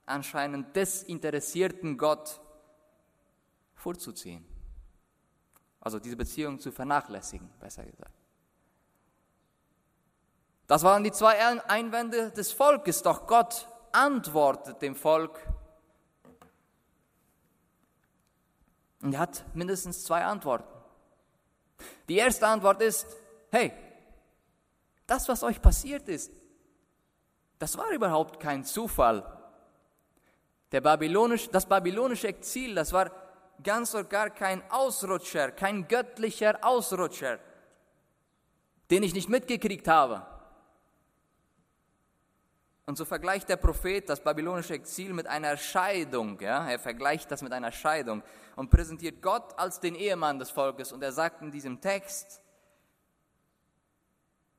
anscheinend 0.06 0.74
desinteressierten 0.74 1.98
Gott 1.98 2.40
vorzuziehen. 3.74 4.44
Also 5.80 5.98
diese 6.00 6.16
Beziehung 6.16 6.58
zu 6.58 6.72
vernachlässigen, 6.72 7.48
besser 7.60 7.84
gesagt. 7.84 8.10
Das 10.66 10.82
waren 10.82 11.04
die 11.04 11.12
zwei 11.12 11.38
Einwände 11.68 12.32
des 12.32 12.52
Volkes, 12.52 13.02
doch 13.02 13.26
Gott 13.26 13.68
antwortet 13.92 14.82
dem 14.82 14.96
Volk. 14.96 15.38
Und 19.02 19.12
er 19.12 19.20
hat 19.20 19.44
mindestens 19.54 20.02
zwei 20.02 20.24
Antworten. 20.24 20.66
Die 22.08 22.16
erste 22.16 22.48
Antwort 22.48 22.82
ist, 22.82 23.06
hey, 23.52 23.72
das, 25.06 25.28
was 25.28 25.42
euch 25.42 25.60
passiert 25.62 26.08
ist, 26.08 26.32
das 27.58 27.76
war 27.78 27.90
überhaupt 27.90 28.40
kein 28.40 28.64
Zufall. 28.64 29.24
Der 30.72 30.80
babylonisch, 30.80 31.48
das 31.50 31.66
babylonische 31.66 32.28
Exil, 32.28 32.74
das 32.74 32.92
war 32.92 33.10
ganz 33.62 33.94
und 33.94 34.10
gar 34.10 34.30
kein 34.30 34.62
Ausrutscher, 34.70 35.50
kein 35.52 35.88
göttlicher 35.88 36.58
Ausrutscher, 36.62 37.38
den 38.90 39.02
ich 39.02 39.14
nicht 39.14 39.28
mitgekriegt 39.28 39.88
habe. 39.88 40.26
Und 42.84 42.96
so 42.96 43.04
vergleicht 43.04 43.48
der 43.48 43.56
Prophet 43.56 44.08
das 44.08 44.22
babylonische 44.22 44.74
Exil 44.74 45.12
mit 45.12 45.26
einer 45.26 45.56
Scheidung. 45.56 46.38
Ja? 46.40 46.70
Er 46.70 46.78
vergleicht 46.78 47.30
das 47.32 47.42
mit 47.42 47.52
einer 47.52 47.72
Scheidung 47.72 48.22
und 48.54 48.70
präsentiert 48.70 49.20
Gott 49.20 49.58
als 49.58 49.80
den 49.80 49.96
Ehemann 49.96 50.38
des 50.38 50.50
Volkes. 50.50 50.92
Und 50.92 51.02
er 51.02 51.10
sagt 51.10 51.42
in 51.42 51.50
diesem 51.50 51.80
Text, 51.80 52.40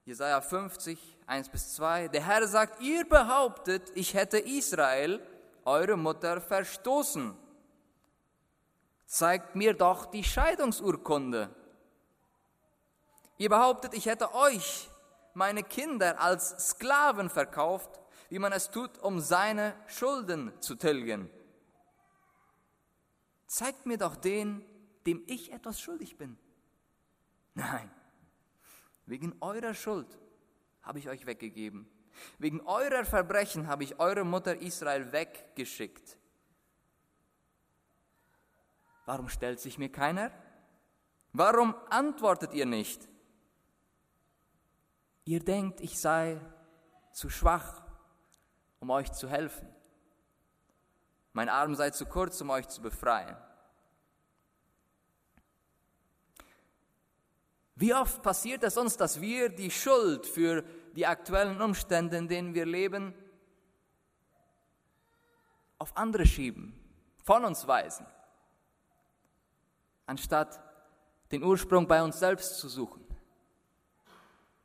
Jesaja 0.08 0.40
50, 0.40 1.18
1 1.26 1.50
bis 1.50 1.76
2, 1.76 2.08
der 2.08 2.26
Herr 2.26 2.48
sagt, 2.48 2.82
ihr 2.82 3.04
behauptet, 3.04 3.92
ich 3.94 4.14
hätte 4.14 4.40
Israel, 4.40 5.22
eure 5.66 5.98
Mutter, 5.98 6.40
verstoßen. 6.40 7.38
Zeigt 9.06 9.58
mir 9.58 9.74
doch 9.74 10.06
die 10.06 10.24
Scheidungsurkunde. 10.24 11.54
Ihr 13.38 13.50
behauptet, 13.50 13.94
ich 13.94 14.06
hätte 14.06 14.34
euch, 14.34 14.90
meine 15.34 15.62
Kinder 15.62 16.22
als 16.22 16.70
Sklaven 16.70 17.30
verkauft, 17.30 18.00
wie 18.30 18.40
man 18.40 18.54
es 18.54 18.70
tut, 18.70 18.98
um 19.00 19.20
seine 19.20 19.76
Schulden 19.88 20.54
zu 20.62 20.76
tilgen. 20.76 21.30
Zeigt 23.46 23.86
mir 23.86 23.98
doch 23.98 24.16
den, 24.16 24.64
dem 25.06 25.22
ich 25.28 25.52
etwas 25.52 25.82
schuldig 25.82 26.18
bin. 26.18 26.38
Nein, 27.56 27.92
wegen 29.08 29.36
eurer 29.42 29.74
Schuld 29.74 30.20
habe 30.84 31.00
ich 31.00 31.10
euch 31.10 31.26
weggegeben. 31.26 31.90
Wegen 32.38 32.62
eurer 32.62 33.06
Verbrechen 33.06 33.68
habe 33.68 33.84
ich 33.84 34.00
eure 34.00 34.24
Mutter 34.24 34.56
Israel 34.58 35.12
weggeschickt. 35.12 36.18
Warum 39.06 39.30
stellt 39.30 39.60
sich 39.60 39.78
mir 39.78 39.92
keiner? 39.92 40.32
Warum 41.32 41.76
antwortet 41.90 42.54
ihr 42.54 42.66
nicht? 42.66 43.08
Ihr 45.24 45.40
denkt, 45.40 45.82
ich 45.82 46.00
sei 46.00 46.40
zu 47.12 47.30
schwach, 47.30 47.84
um 48.80 48.90
euch 48.90 49.12
zu 49.12 49.30
helfen. 49.30 49.68
Mein 51.34 51.50
Arm 51.50 51.76
sei 51.76 51.92
zu 51.92 52.06
kurz, 52.06 52.42
um 52.42 52.50
euch 52.50 52.68
zu 52.68 52.82
befreien. 52.82 53.38
Wie 57.78 57.94
oft 57.94 58.24
passiert 58.24 58.64
es 58.64 58.76
uns, 58.76 58.98
dass 58.98 59.22
wir 59.22 59.50
die 59.50 59.70
Schuld 59.70 60.26
für 60.26 60.64
die 60.96 61.06
aktuellen 61.06 61.62
Umstände, 61.62 62.18
in 62.18 62.28
denen 62.28 62.56
wir 62.56 62.66
leben, 62.66 63.14
auf 65.78 65.96
andere 65.96 66.26
schieben, 66.26 66.74
von 67.24 67.46
uns 67.46 67.68
weisen, 67.68 68.08
anstatt 70.08 70.60
den 71.32 71.44
Ursprung 71.44 71.88
bei 71.88 72.02
uns 72.02 72.18
selbst 72.18 72.58
zu 72.58 72.68
suchen? 72.68 73.06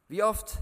Wie 0.08 0.22
oft 0.22 0.56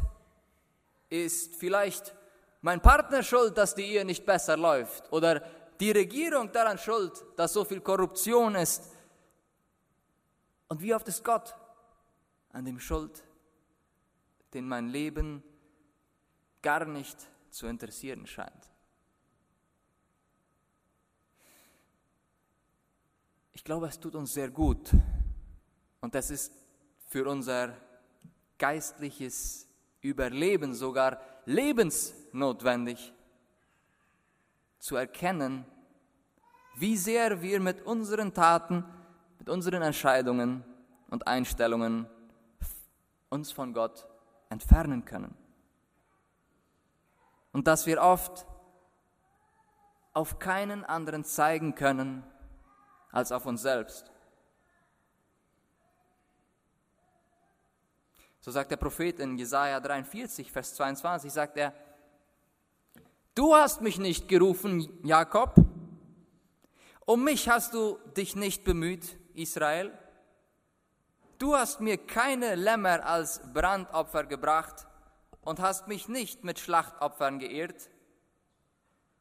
ist 1.09 1.55
vielleicht 1.55 2.17
mein 2.63 2.83
Partner 2.83 3.23
schuld, 3.23 3.57
dass 3.57 3.77
die 3.77 3.85
Ehe 3.85 4.05
nicht 4.05 4.27
besser 4.27 4.57
läuft 4.57 5.13
oder 5.13 5.41
die 5.79 5.93
Regierung 5.93 6.51
daran 6.51 6.79
schuld, 6.79 7.13
dass 7.37 7.53
so 7.53 7.65
viel 7.65 7.81
Korruption 7.81 8.57
ist? 8.57 8.91
Und 10.67 10.83
wie 10.83 10.93
oft 10.93 11.07
ist 11.07 11.23
Gott 11.23 11.55
an 12.53 12.65
dem 12.65 12.81
Schuld, 12.81 13.23
den 14.55 14.67
mein 14.67 14.89
Leben 14.89 15.43
gar 16.63 16.85
nicht 16.85 17.17
zu 17.51 17.67
interessieren 17.67 18.27
scheint. 18.27 18.69
Ich 23.53 23.65
glaube, 23.65 23.87
es 23.87 24.01
tut 24.01 24.15
uns 24.15 24.33
sehr 24.33 24.51
gut 24.51 24.91
und 26.01 26.15
es 26.15 26.31
ist 26.31 26.53
für 27.09 27.29
unser 27.29 27.77
geistliches 28.59 29.69
Überleben 30.01 30.75
sogar 30.75 31.21
lebensnotwendig 31.45 33.13
zu 34.79 34.97
erkennen, 34.97 35.67
wie 36.77 36.97
sehr 36.97 37.43
wir 37.43 37.61
mit 37.61 37.83
unseren 37.83 38.33
Taten, 38.33 38.85
mit 39.39 39.49
unseren 39.49 39.83
Entscheidungen 39.83 40.65
und 41.09 41.27
Einstellungen 41.27 42.07
uns 43.31 43.53
von 43.53 43.73
Gott 43.73 44.07
entfernen 44.51 45.05
können. 45.05 45.35
Und 47.53 47.67
dass 47.67 47.87
wir 47.87 48.03
oft 48.03 48.47
auf 50.13 50.39
keinen 50.39 50.85
anderen 50.85 51.25
zeigen 51.25 51.75
können 51.75 52.25
als 53.11 53.33
auf 53.33 53.47
uns 53.47 53.63
selbst. 53.63 54.11
So 58.41 58.51
sagt 58.51 58.71
der 58.71 58.77
Prophet 58.77 59.21
in 59.21 59.37
Jesaja 59.37 59.81
43, 59.81 60.51
Vers 60.51 60.75
22, 60.75 61.33
sagt 61.33 61.57
er, 61.57 61.75
Du 63.35 63.55
hast 63.55 63.81
mich 63.81 63.99
nicht 63.99 64.29
gerufen, 64.29 64.99
Jakob, 65.05 65.55
um 67.07 67.25
mich 67.25 67.49
hast 67.49 67.75
du 67.75 67.99
dich 68.17 68.35
nicht 68.37 68.65
bemüht, 68.65 69.19
Israel. 69.35 69.97
Du 71.41 71.57
hast 71.57 71.81
mir 71.81 71.97
keine 71.97 72.55
Lämmer 72.55 73.07
als 73.07 73.41
Brandopfer 73.55 74.25
gebracht 74.25 74.87
und 75.41 75.59
hast 75.59 75.89
mich 75.89 76.07
nicht 76.07 76.45
mit 76.45 76.59
Schlachtopfern 76.59 77.39
geehrt. 77.39 77.89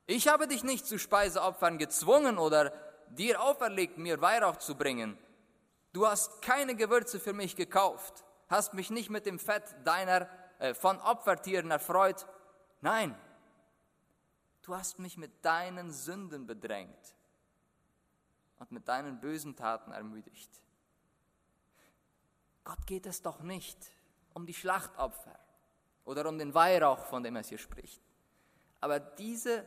Ich 0.05 0.27
habe 0.27 0.49
dich 0.49 0.65
nicht 0.65 0.86
zu 0.86 0.99
Speiseopfern 0.99 1.77
gezwungen 1.77 2.38
oder 2.38 2.73
dir 3.08 3.41
auferlegt, 3.41 3.97
mir 3.97 4.19
Weihrauch 4.19 4.58
zu 4.58 4.75
bringen. 4.75 5.17
Du 5.93 6.08
hast 6.08 6.41
keine 6.41 6.75
Gewürze 6.75 7.21
für 7.21 7.32
mich 7.32 7.55
gekauft, 7.55 8.25
hast 8.49 8.73
mich 8.73 8.89
nicht 8.89 9.10
mit 9.10 9.25
dem 9.25 9.39
Fett 9.39 9.73
deiner 9.86 10.27
äh, 10.60 10.73
von 10.73 10.99
Opfertieren 10.99 11.71
erfreut. 11.71 12.27
Nein, 12.82 13.17
du 14.63 14.75
hast 14.75 14.99
mich 14.99 15.15
mit 15.15 15.45
deinen 15.45 15.93
Sünden 15.93 16.47
bedrängt 16.47 17.15
und 18.58 18.73
mit 18.73 18.89
deinen 18.89 19.21
bösen 19.21 19.55
Taten 19.55 19.93
ermüdigt. 19.93 20.51
Gott 22.69 22.86
geht 22.86 23.08
es 23.08 23.23
doch 23.23 23.41
nicht 23.41 23.79
um 24.36 24.45
die 24.45 24.53
Schlachtopfer 24.53 25.39
oder 26.05 26.29
um 26.29 26.38
den 26.38 26.53
Weihrauch, 26.53 27.03
von 27.05 27.23
dem 27.23 27.36
er 27.36 27.41
hier 27.41 27.58
spricht. 27.58 27.99
Aber 28.79 28.99
diese 28.99 29.65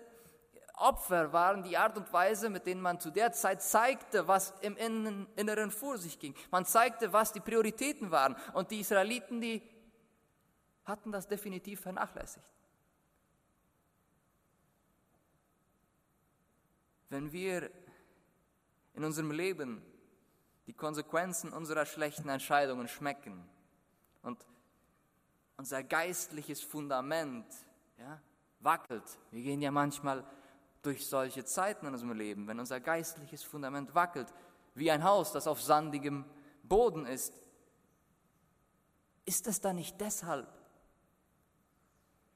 Opfer 0.74 1.32
waren 1.32 1.64
die 1.64 1.76
Art 1.76 1.96
und 1.96 2.12
Weise, 2.12 2.48
mit 2.48 2.64
denen 2.64 2.80
man 2.80 3.00
zu 3.00 3.10
der 3.10 3.32
Zeit 3.32 3.60
zeigte, 3.60 4.28
was 4.28 4.54
im 4.60 4.76
Inneren 4.76 5.72
vor 5.72 5.98
sich 5.98 6.16
ging. 6.20 6.32
Man 6.52 6.64
zeigte, 6.64 7.12
was 7.12 7.32
die 7.32 7.40
Prioritäten 7.40 8.12
waren. 8.12 8.36
Und 8.52 8.70
die 8.70 8.78
Israeliten, 8.78 9.40
die 9.40 9.68
hatten 10.84 11.10
das 11.10 11.26
definitiv 11.26 11.80
vernachlässigt. 11.80 12.46
Wenn 17.08 17.32
wir 17.32 17.68
in 18.94 19.02
unserem 19.02 19.32
Leben 19.32 19.82
die 20.66 20.72
Konsequenzen 20.72 21.52
unserer 21.52 21.86
schlechten 21.86 22.28
Entscheidungen 22.28 22.88
schmecken 22.88 23.44
und 24.22 24.46
unser 25.56 25.82
geistliches 25.82 26.62
Fundament 26.62 27.46
ja, 27.98 28.20
wackelt. 28.60 29.04
Wir 29.30 29.42
gehen 29.42 29.60
ja 29.60 29.70
manchmal 29.70 30.24
durch 30.82 31.06
solche 31.06 31.44
Zeiten 31.44 31.86
in 31.86 31.92
unserem 31.92 32.16
Leben, 32.16 32.46
wenn 32.48 32.58
unser 32.58 32.80
geistliches 32.80 33.42
Fundament 33.42 33.94
wackelt, 33.94 34.32
wie 34.74 34.90
ein 34.90 35.04
Haus, 35.04 35.32
das 35.32 35.46
auf 35.46 35.62
sandigem 35.62 36.24
Boden 36.62 37.06
ist. 37.06 37.34
Ist 39.24 39.46
es 39.46 39.60
da 39.60 39.72
nicht 39.72 40.00
deshalb, 40.00 40.48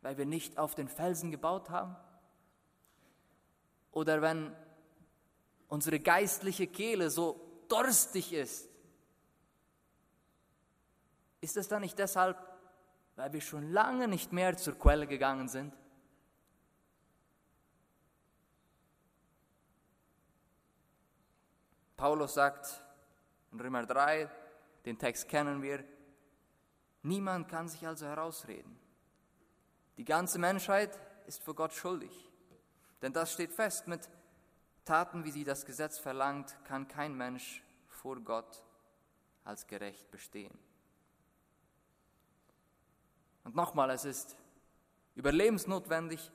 weil 0.03 0.19
wir 0.19 0.27
nicht 0.27 0.59
auf 0.59 0.75
den 0.75 0.89
Felsen 0.89 1.31
gebaut 1.31 1.71
haben? 1.71 1.97
Oder 3.91 4.23
wenn 4.23 4.55
unsere 5.69 5.99
geistliche 5.99 6.67
Kehle 6.67 7.11
so 7.11 7.46
durstig 7.68 8.33
ist. 8.33 8.68
Ist 11.40 11.57
es 11.57 11.68
dann 11.68 11.83
nicht 11.83 11.98
deshalb, 11.98 12.38
weil 13.16 13.33
wir 13.33 13.40
schon 13.40 13.70
lange 13.72 14.09
nicht 14.09 14.33
mehr 14.33 14.57
zur 14.57 14.79
Quelle 14.79 15.07
gegangen 15.07 15.48
sind? 15.48 15.74
Paulus 21.96 22.35
sagt 22.35 22.83
in 23.52 23.61
Römer 23.61 23.87
3, 23.87 24.31
den 24.85 24.98
Text 24.98 25.29
kennen 25.29 25.62
wir, 25.62 25.83
niemand 27.02 27.48
kann 27.48 27.68
sich 27.68 27.87
also 27.87 28.07
herausreden. 28.07 28.79
Die 29.96 30.05
ganze 30.05 30.38
Menschheit 30.38 30.98
ist 31.26 31.42
vor 31.42 31.55
Gott 31.55 31.72
schuldig. 31.72 32.31
Denn 33.02 33.12
das 33.12 33.33
steht 33.33 33.52
fest 33.52 33.88
mit 33.88 34.09
Taten, 34.87 35.25
wie 35.25 35.33
sie 35.33 35.44
das 35.44 35.66
Gesetz 35.66 35.99
verlangt, 35.99 36.57
kann 36.64 36.88
kein 36.88 37.14
Mensch 37.14 37.62
vor 37.88 38.20
Gott 38.20 38.62
als 39.44 39.66
gerecht 39.66 40.11
bestehen. 40.11 40.57
Und 43.44 43.55
nochmal, 43.55 43.90
es 43.90 44.05
ist 44.05 44.37
überlebensnotwendig 45.16 46.31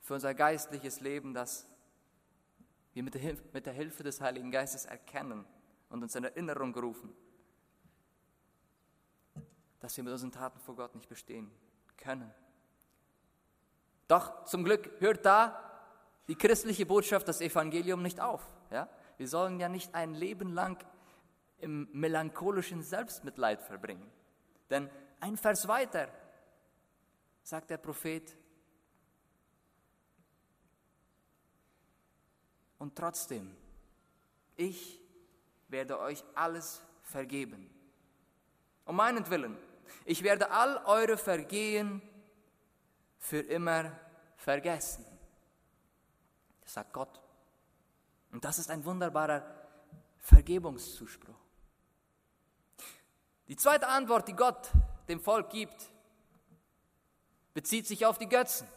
für 0.00 0.14
unser 0.14 0.34
geistliches 0.34 1.00
Leben, 1.00 1.34
dass 1.34 1.66
wir 2.94 3.02
mit 3.02 3.14
der, 3.14 3.20
Hilfe, 3.20 3.44
mit 3.52 3.66
der 3.66 3.72
Hilfe 3.74 4.02
des 4.02 4.20
Heiligen 4.20 4.50
Geistes 4.50 4.86
erkennen 4.86 5.44
und 5.90 6.02
uns 6.02 6.14
in 6.14 6.24
Erinnerung 6.24 6.74
rufen, 6.74 7.14
dass 9.80 9.96
wir 9.96 10.04
mit 10.04 10.12
unseren 10.12 10.32
Taten 10.32 10.58
vor 10.60 10.76
Gott 10.76 10.94
nicht 10.94 11.08
bestehen 11.08 11.50
können. 11.98 12.32
Doch 14.08 14.44
zum 14.46 14.64
Glück 14.64 14.90
hört 15.00 15.24
da 15.26 15.69
die 16.30 16.36
christliche 16.36 16.86
Botschaft, 16.86 17.26
das 17.26 17.40
Evangelium 17.40 18.02
nicht 18.02 18.20
auf. 18.20 18.48
Ja? 18.70 18.88
Wir 19.16 19.26
sollen 19.26 19.58
ja 19.58 19.68
nicht 19.68 19.96
ein 19.96 20.14
Leben 20.14 20.54
lang 20.54 20.80
im 21.58 21.88
melancholischen 21.90 22.84
Selbstmitleid 22.84 23.60
verbringen. 23.60 24.08
Denn 24.70 24.88
ein 25.18 25.36
Vers 25.36 25.66
weiter 25.66 26.06
sagt 27.42 27.70
der 27.70 27.78
Prophet, 27.78 28.36
und 32.78 32.94
trotzdem, 32.94 33.50
ich 34.54 35.00
werde 35.66 35.98
euch 35.98 36.22
alles 36.36 36.80
vergeben. 37.02 37.68
Um 38.84 38.94
meinetwillen, 38.94 39.58
Ich 40.04 40.22
werde 40.22 40.52
all 40.52 40.76
eure 40.86 41.16
Vergehen 41.16 42.00
für 43.18 43.40
immer 43.40 43.90
vergessen. 44.36 45.09
Sagt 46.70 46.92
Gott. 46.92 47.20
Und 48.30 48.44
das 48.44 48.60
ist 48.60 48.70
ein 48.70 48.84
wunderbarer 48.84 49.44
Vergebungszuspruch. 50.18 51.34
Die 53.48 53.56
zweite 53.56 53.88
Antwort, 53.88 54.28
die 54.28 54.34
Gott 54.34 54.70
dem 55.08 55.18
Volk 55.20 55.50
gibt, 55.50 55.90
bezieht 57.54 57.88
sich 57.88 58.06
auf 58.06 58.18
die 58.18 58.28
Götzen. 58.28 58.68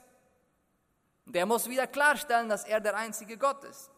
Und 1.28 1.36
er 1.36 1.46
muss 1.46 1.70
wieder 1.70 1.86
klarstellen, 1.86 2.50
dass 2.50 2.64
er 2.64 2.80
der 2.80 2.98
einzige 2.98 3.38
Gott 3.38 3.64
ist. 3.64 3.92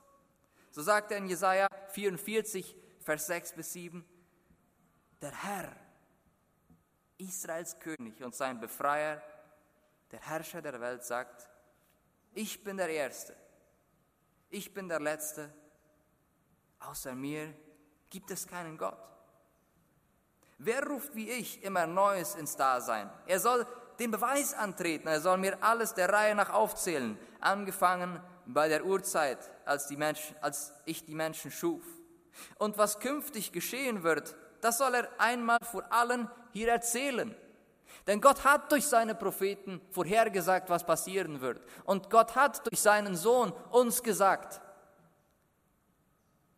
So 0.71 0.81
sagt 0.81 1.11
er 1.11 1.19
in 1.19 1.27
Jesaja 1.27 1.69
44, 1.91 2.75
Vers 2.99 3.27
6 3.27 3.53
bis 3.53 3.71
7, 3.71 4.05
der 5.21 5.31
Herr, 5.31 5.73
Israels 7.17 7.79
König 7.79 8.21
und 8.21 8.35
sein 8.35 8.59
Befreier, 8.59 9.23
der 10.11 10.19
Herrscher 10.19 10.61
der 10.61 10.81
Welt 10.81 11.05
sagt, 11.05 11.47
ich 12.33 12.61
bin 12.61 12.75
der 12.75 12.89
Erste, 12.89 13.33
ich 14.55 14.73
bin 14.73 14.87
der 14.87 15.01
Letzte, 15.01 15.53
außer 16.79 17.13
mir 17.13 17.53
gibt 18.09 18.31
es 18.31 18.47
keinen 18.47 18.77
Gott. 18.77 18.97
Wer 20.57 20.87
ruft 20.87 21.13
wie 21.13 21.29
ich 21.29 21.61
immer 21.61 21.85
Neues 21.85 22.35
ins 22.35 22.55
Dasein? 22.55 23.09
Er 23.27 23.41
soll 23.41 23.67
den 23.99 24.11
Beweis 24.11 24.53
antreten, 24.53 25.09
er 25.09 25.19
soll 25.19 25.37
mir 25.37 25.61
alles 25.61 25.93
der 25.93 26.07
Reihe 26.07 26.35
nach 26.35 26.51
aufzählen, 26.51 27.19
angefangen 27.41 28.21
bei 28.45 28.69
der 28.69 28.85
Urzeit, 28.85 29.39
als, 29.65 29.87
die 29.87 29.97
Menschen, 29.97 30.37
als 30.39 30.71
ich 30.85 31.03
die 31.03 31.15
Menschen 31.15 31.51
schuf. 31.51 31.83
Und 32.57 32.77
was 32.77 32.99
künftig 32.99 33.51
geschehen 33.51 34.03
wird, 34.03 34.37
das 34.61 34.77
soll 34.77 34.95
er 34.95 35.09
einmal 35.17 35.59
vor 35.63 35.91
allen 35.91 36.29
hier 36.53 36.69
erzählen. 36.69 37.35
Denn 38.07 38.21
Gott 38.21 38.43
hat 38.43 38.71
durch 38.71 38.85
seine 38.85 39.15
Propheten 39.15 39.81
vorhergesagt, 39.89 40.69
was 40.69 40.85
passieren 40.85 41.41
wird. 41.41 41.61
Und 41.85 42.09
Gott 42.09 42.35
hat 42.35 42.65
durch 42.67 42.79
seinen 42.79 43.15
Sohn 43.15 43.51
uns 43.71 44.03
gesagt, 44.03 44.61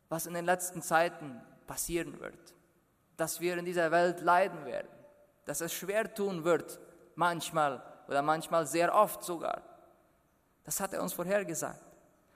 was 0.09 0.25
in 0.25 0.33
den 0.33 0.45
letzten 0.45 0.81
Zeiten 0.81 1.41
passieren 1.65 2.19
wird. 2.19 2.53
Dass 3.15 3.39
wir 3.39 3.57
in 3.57 3.65
dieser 3.65 3.91
Welt 3.91 4.21
leiden 4.21 4.65
werden. 4.65 4.89
Dass 5.45 5.61
es 5.61 5.73
schwer 5.73 6.13
tun 6.13 6.43
wird, 6.43 6.79
manchmal 7.15 7.81
oder 8.07 8.21
manchmal 8.21 8.65
sehr 8.65 8.93
oft 8.93 9.23
sogar. 9.23 9.61
Das 10.65 10.79
hat 10.81 10.93
er 10.93 11.01
uns 11.01 11.13
vorhergesagt. 11.13 11.83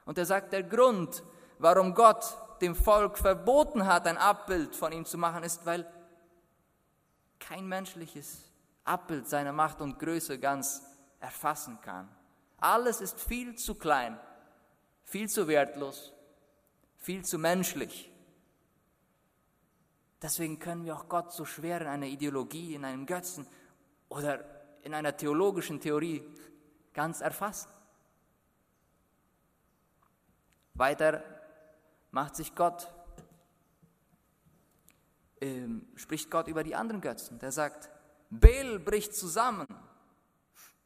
Und 0.05 0.17
er 0.17 0.25
sagt, 0.25 0.53
der 0.53 0.63
Grund, 0.63 1.21
warum 1.59 1.93
Gott 1.93 2.37
dem 2.61 2.75
Volk 2.75 3.17
verboten 3.17 3.85
hat, 3.85 4.07
ein 4.07 4.17
Abbild 4.17 4.75
von 4.75 4.91
ihm 4.91 5.05
zu 5.05 5.17
machen, 5.17 5.43
ist, 5.43 5.65
weil 5.65 5.85
kein 7.39 7.67
menschliches 7.67 8.50
Abbild 8.83 9.27
seiner 9.27 9.53
Macht 9.53 9.81
und 9.81 9.99
Größe 9.99 10.39
ganz 10.39 10.81
erfassen 11.19 11.79
kann. 11.81 12.09
Alles 12.57 13.01
ist 13.01 13.19
viel 13.19 13.55
zu 13.55 13.75
klein, 13.75 14.19
viel 15.03 15.29
zu 15.29 15.47
wertlos, 15.47 16.13
viel 16.97 17.23
zu 17.23 17.37
menschlich. 17.37 18.11
Deswegen 20.21 20.59
können 20.59 20.85
wir 20.85 20.95
auch 20.95 21.09
Gott 21.09 21.33
so 21.33 21.45
schwer 21.45 21.81
in 21.81 21.87
einer 21.87 22.05
Ideologie, 22.05 22.75
in 22.75 22.85
einem 22.85 23.05
Götzen 23.05 23.47
oder 24.09 24.43
in 24.83 24.93
einer 24.93 25.15
theologischen 25.15 25.79
Theorie 25.79 26.23
ganz 26.93 27.21
erfassen. 27.21 27.69
Weiter 30.73 31.23
macht 32.11 32.35
sich 32.35 32.55
Gott, 32.55 32.91
äh, 35.39 35.67
spricht 35.95 36.31
Gott 36.31 36.47
über 36.47 36.63
die 36.63 36.75
anderen 36.75 37.01
Götzen. 37.01 37.39
Der 37.39 37.51
sagt, 37.51 37.90
Bel 38.31 38.79
bricht 38.79 39.13
zusammen, 39.13 39.67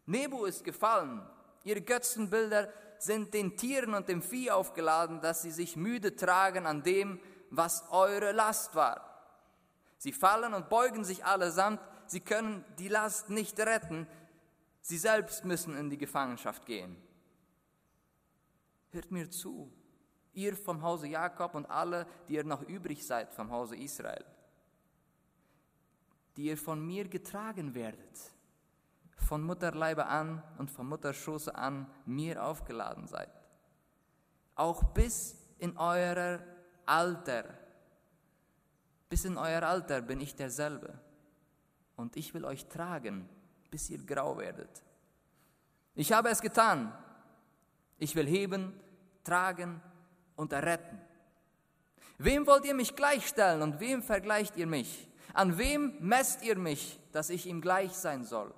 Nebu 0.08 0.45
ist 0.45 0.63
gefallen, 0.63 1.21
ihre 1.63 1.81
Götzenbilder 1.81 2.73
sind 2.97 3.34
den 3.34 3.55
Tieren 3.55 3.93
und 3.93 4.10
dem 4.10 4.21
Vieh 4.21 4.49
aufgeladen, 4.51 5.21
dass 5.21 5.43
sie 5.43 5.51
sich 5.51 5.75
müde 5.75 6.15
tragen 6.15 6.65
an 6.65 6.81
dem, 6.84 7.19
was 7.51 7.88
eure 7.91 8.31
Last 8.31 8.73
war. 8.73 9.15
Sie 9.97 10.12
fallen 10.12 10.53
und 10.53 10.69
beugen 10.69 11.03
sich 11.03 11.23
allesamt, 11.23 11.79
sie 12.08 12.19
können 12.19 12.65
die 12.79 12.88
Last 12.88 13.29
nicht 13.29 13.60
retten, 13.60 14.08
sie 14.81 14.97
selbst 14.97 15.45
müssen 15.45 15.77
in 15.77 15.89
die 15.89 15.97
Gefangenschaft 15.97 16.65
gehen. 16.65 16.95
Hört 18.89 19.12
mir 19.12 19.29
zu, 19.29 19.71
ihr 20.34 20.55
vom 20.55 20.81
Hause 20.81 21.08
Jakob 21.08 21.53
und 21.53 21.65
alle, 21.65 22.08
die 22.27 22.36
ihr 22.36 22.43
noch 22.43 22.63
übrig 22.63 23.05
seid 23.05 23.34
vom 23.34 23.51
Hause 23.51 23.75
Israel, 23.75 24.25
die 26.35 26.45
ihr 26.45 26.57
von 26.57 26.85
mir 26.85 27.07
getragen 27.07 27.73
werdet, 27.73 28.31
von 29.17 29.43
Mutterleibe 29.43 30.05
an 30.05 30.43
und 30.57 30.69
vom 30.69 30.89
Mutterschoße 30.89 31.55
an 31.55 31.89
mir 32.05 32.43
aufgeladen 32.43 33.07
seid. 33.07 33.31
Auch 34.55 34.83
bis 34.83 35.35
in 35.59 35.77
euer 35.77 36.39
Alter, 36.85 37.45
bis 39.09 39.25
in 39.25 39.37
euer 39.37 39.63
Alter 39.63 40.01
bin 40.01 40.21
ich 40.21 40.35
derselbe 40.35 40.93
und 41.95 42.15
ich 42.17 42.33
will 42.33 42.45
euch 42.45 42.65
tragen, 42.67 43.27
bis 43.71 43.89
ihr 43.89 44.03
grau 44.05 44.37
werdet. 44.37 44.83
Ich 45.95 46.11
habe 46.11 46.29
es 46.29 46.41
getan. 46.41 46.93
Ich 47.97 48.15
will 48.15 48.27
heben, 48.27 48.73
tragen 49.23 49.81
und 50.35 50.51
erretten. 50.51 50.99
Wem 52.17 52.45
wollt 52.45 52.65
ihr 52.65 52.75
mich 52.75 52.95
gleichstellen 52.95 53.61
und 53.61 53.79
wem 53.79 54.03
vergleicht 54.03 54.57
ihr 54.57 54.67
mich? 54.67 55.09
An 55.35 55.57
wem 55.57 55.97
messt 55.99 56.43
ihr 56.43 56.57
mich, 56.57 56.97
dass 57.11 57.29
ich 57.29 57.45
ihm 57.45 57.59
gleich 57.59 57.91
sein 57.91 58.23
soll? 58.23 58.53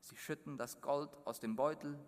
Sie 0.00 0.16
schütten 0.16 0.58
das 0.58 0.82
Gold 0.82 1.08
aus 1.24 1.40
dem 1.40 1.56
Beutel, 1.56 1.98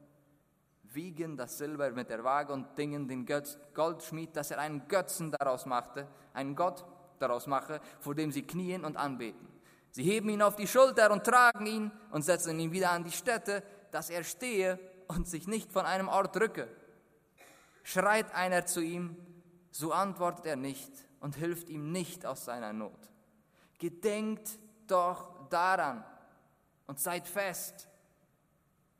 wiegen 0.82 1.38
das 1.38 1.56
Silber 1.56 1.90
mit 1.92 2.10
der 2.10 2.24
Waage 2.24 2.52
und 2.52 2.76
dingen 2.76 3.08
den 3.08 3.24
Götz, 3.24 3.56
Goldschmied, 3.72 4.36
dass 4.36 4.50
er 4.50 4.58
einen 4.58 4.86
Götzen 4.86 5.30
daraus 5.30 5.64
machte, 5.64 6.06
einen 6.34 6.54
Gott 6.54 6.84
daraus 7.20 7.46
mache, 7.46 7.80
vor 8.00 8.14
dem 8.14 8.30
sie 8.32 8.42
knien 8.42 8.84
und 8.84 8.98
anbeten. 8.98 9.48
Sie 9.92 10.02
heben 10.02 10.28
ihn 10.28 10.42
auf 10.42 10.56
die 10.56 10.66
Schulter 10.66 11.10
und 11.10 11.24
tragen 11.24 11.64
ihn 11.64 11.90
und 12.10 12.22
setzen 12.22 12.60
ihn 12.60 12.72
wieder 12.72 12.90
an 12.90 13.04
die 13.04 13.12
Stätte, 13.12 13.62
dass 13.92 14.10
er 14.10 14.24
stehe 14.24 14.78
und 15.08 15.26
sich 15.26 15.46
nicht 15.48 15.72
von 15.72 15.86
einem 15.86 16.08
Ort 16.08 16.38
rücke. 16.38 16.68
Schreit 17.82 18.34
einer 18.34 18.66
zu 18.66 18.82
ihm, 18.82 19.16
so 19.70 19.92
antwortet 19.92 20.44
er 20.44 20.56
nicht 20.56 20.92
und 21.20 21.36
hilft 21.36 21.70
ihm 21.70 21.92
nicht 21.92 22.26
aus 22.26 22.44
seiner 22.44 22.74
Not. 22.74 23.11
Gedenkt 23.82 24.60
doch 24.86 25.48
daran 25.48 26.04
und 26.86 27.00
seid 27.00 27.26
fest, 27.26 27.88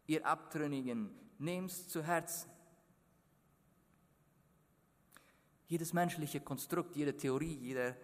ihr 0.09 0.27
Abtrünnigen, 0.27 1.09
nehmt's 1.39 1.87
zu 1.87 2.03
Herzen. 2.03 2.51
Jedes 5.69 5.93
menschliche 5.93 6.41
Konstrukt, 6.41 6.97
jede 6.97 7.17
Theorie, 7.17 7.55
jeder, 7.55 7.97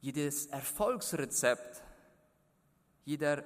jedes 0.00 0.46
Erfolgsrezept, 0.46 1.82
jeder 3.04 3.42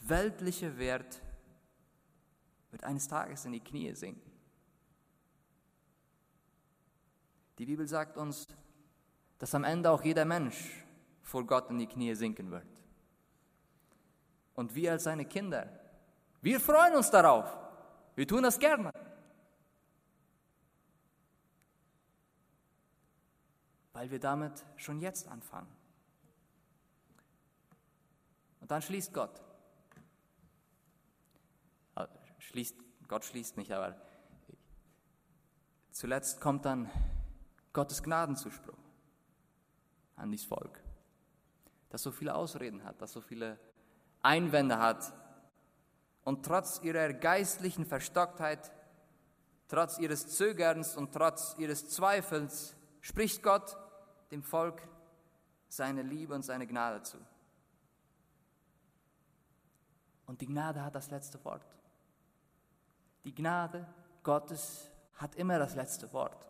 weltliche 0.00 0.76
Wert 0.76 1.22
wird 2.72 2.84
eines 2.84 3.08
Tages 3.08 3.46
in 3.46 3.52
die 3.52 3.60
Knie 3.60 3.94
sinken. 3.94 4.30
Die 7.56 7.64
Bibel 7.64 7.88
sagt 7.88 8.18
uns, 8.18 8.46
dass 9.38 9.54
am 9.54 9.64
Ende 9.64 9.90
auch 9.90 10.04
jeder 10.04 10.26
Mensch 10.26 10.84
vor 11.30 11.46
Gott 11.46 11.70
in 11.70 11.78
die 11.78 11.86
Knie 11.86 12.12
sinken 12.14 12.50
wird. 12.50 12.66
Und 14.54 14.74
wir 14.74 14.90
als 14.90 15.04
seine 15.04 15.24
Kinder, 15.24 15.68
wir 16.42 16.58
freuen 16.58 16.96
uns 16.96 17.08
darauf. 17.08 17.56
Wir 18.16 18.26
tun 18.26 18.42
das 18.42 18.58
gerne. 18.58 18.92
Weil 23.92 24.10
wir 24.10 24.18
damit 24.18 24.64
schon 24.76 25.00
jetzt 25.00 25.28
anfangen. 25.28 25.70
Und 28.60 28.68
dann 28.72 28.82
schließt 28.82 29.14
Gott. 29.14 29.40
Äh, 31.94 32.08
schließt, 32.38 32.76
Gott 33.06 33.24
schließt 33.24 33.56
nicht, 33.56 33.70
aber 33.70 33.94
zuletzt 35.92 36.40
kommt 36.40 36.64
dann 36.64 36.90
Gottes 37.72 38.02
Gnadenzuspruch 38.02 38.78
an 40.16 40.32
dieses 40.32 40.46
Volk, 40.46 40.82
das 41.90 42.02
so 42.02 42.10
viele 42.10 42.34
Ausreden 42.34 42.84
hat, 42.84 43.00
das 43.02 43.12
so 43.12 43.20
viele 43.20 43.58
Einwände 44.22 44.78
hat 44.78 45.12
und 46.24 46.44
trotz 46.44 46.80
ihrer 46.82 47.12
geistlichen 47.12 47.84
Verstocktheit, 47.84 48.70
trotz 49.68 49.98
ihres 49.98 50.28
Zögerns 50.28 50.96
und 50.96 51.12
trotz 51.12 51.54
ihres 51.58 51.88
Zweifels 51.88 52.76
spricht 53.00 53.42
Gott 53.42 53.76
dem 54.30 54.42
Volk 54.42 54.82
seine 55.68 56.02
Liebe 56.02 56.34
und 56.34 56.44
seine 56.44 56.66
Gnade 56.66 57.02
zu. 57.02 57.18
Und 60.26 60.40
die 60.40 60.46
Gnade 60.46 60.84
hat 60.84 60.94
das 60.94 61.10
letzte 61.10 61.44
Wort. 61.44 61.66
Die 63.24 63.34
Gnade 63.34 63.86
Gottes 64.22 64.88
hat 65.14 65.34
immer 65.34 65.58
das 65.58 65.74
letzte 65.74 66.12
Wort. 66.12 66.48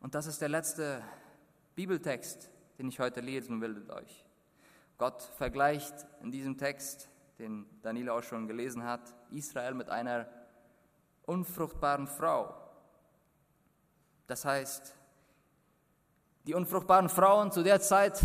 Und 0.00 0.14
das 0.14 0.26
ist 0.26 0.40
der 0.40 0.48
letzte 0.48 1.02
Bibeltext, 1.74 2.50
den 2.78 2.88
ich 2.88 3.00
heute 3.00 3.20
lesen 3.20 3.60
will 3.60 3.74
mit 3.74 3.90
euch. 3.90 4.24
Gott 4.98 5.22
vergleicht 5.22 5.94
in 6.22 6.30
diesem 6.30 6.56
Text, 6.56 7.08
den 7.38 7.66
Daniel 7.82 8.10
auch 8.10 8.22
schon 8.22 8.46
gelesen 8.46 8.84
hat, 8.84 9.14
Israel 9.30 9.74
mit 9.74 9.88
einer 9.90 10.28
unfruchtbaren 11.26 12.06
Frau. 12.06 12.54
Das 14.26 14.44
heißt, 14.44 14.94
die 16.46 16.54
unfruchtbaren 16.54 17.08
Frauen 17.08 17.50
zu 17.50 17.62
der 17.62 17.80
Zeit 17.80 18.24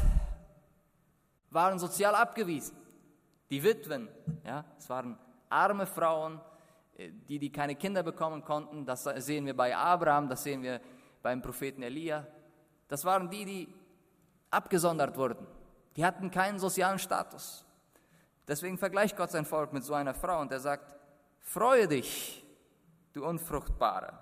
waren 1.49 1.79
sozial 1.79 2.15
abgewiesen. 2.15 2.77
Die 3.49 3.63
Witwen, 3.63 4.07
ja, 4.45 4.63
es 4.77 4.89
waren 4.89 5.17
arme 5.49 5.87
Frauen, 5.87 6.39
äh, 6.97 7.09
die, 7.27 7.39
die 7.39 7.51
keine 7.51 7.75
Kinder 7.75 8.03
bekommen 8.03 8.43
konnten. 8.43 8.85
Das 8.85 9.03
sehen 9.03 9.45
wir 9.45 9.55
bei 9.55 9.75
Abraham, 9.75 10.29
das 10.29 10.43
sehen 10.43 10.61
wir 10.61 10.79
beim 11.23 11.41
Propheten 11.41 11.81
Elia. 11.81 12.27
Das 12.87 13.05
waren 13.05 13.29
die, 13.29 13.45
die 13.45 13.73
abgesondert 14.51 15.17
wurden. 15.17 15.45
Die 15.95 16.05
hatten 16.05 16.31
keinen 16.31 16.59
sozialen 16.59 16.99
Status. 16.99 17.65
Deswegen 18.47 18.77
vergleicht 18.77 19.15
Gott 19.15 19.31
sein 19.31 19.45
Volk 19.45 19.73
mit 19.73 19.83
so 19.83 19.93
einer 19.93 20.13
Frau 20.13 20.41
und 20.41 20.51
er 20.51 20.59
sagt, 20.59 20.95
freue 21.39 21.87
dich, 21.87 22.43
du 23.13 23.25
Unfruchtbare, 23.25 24.17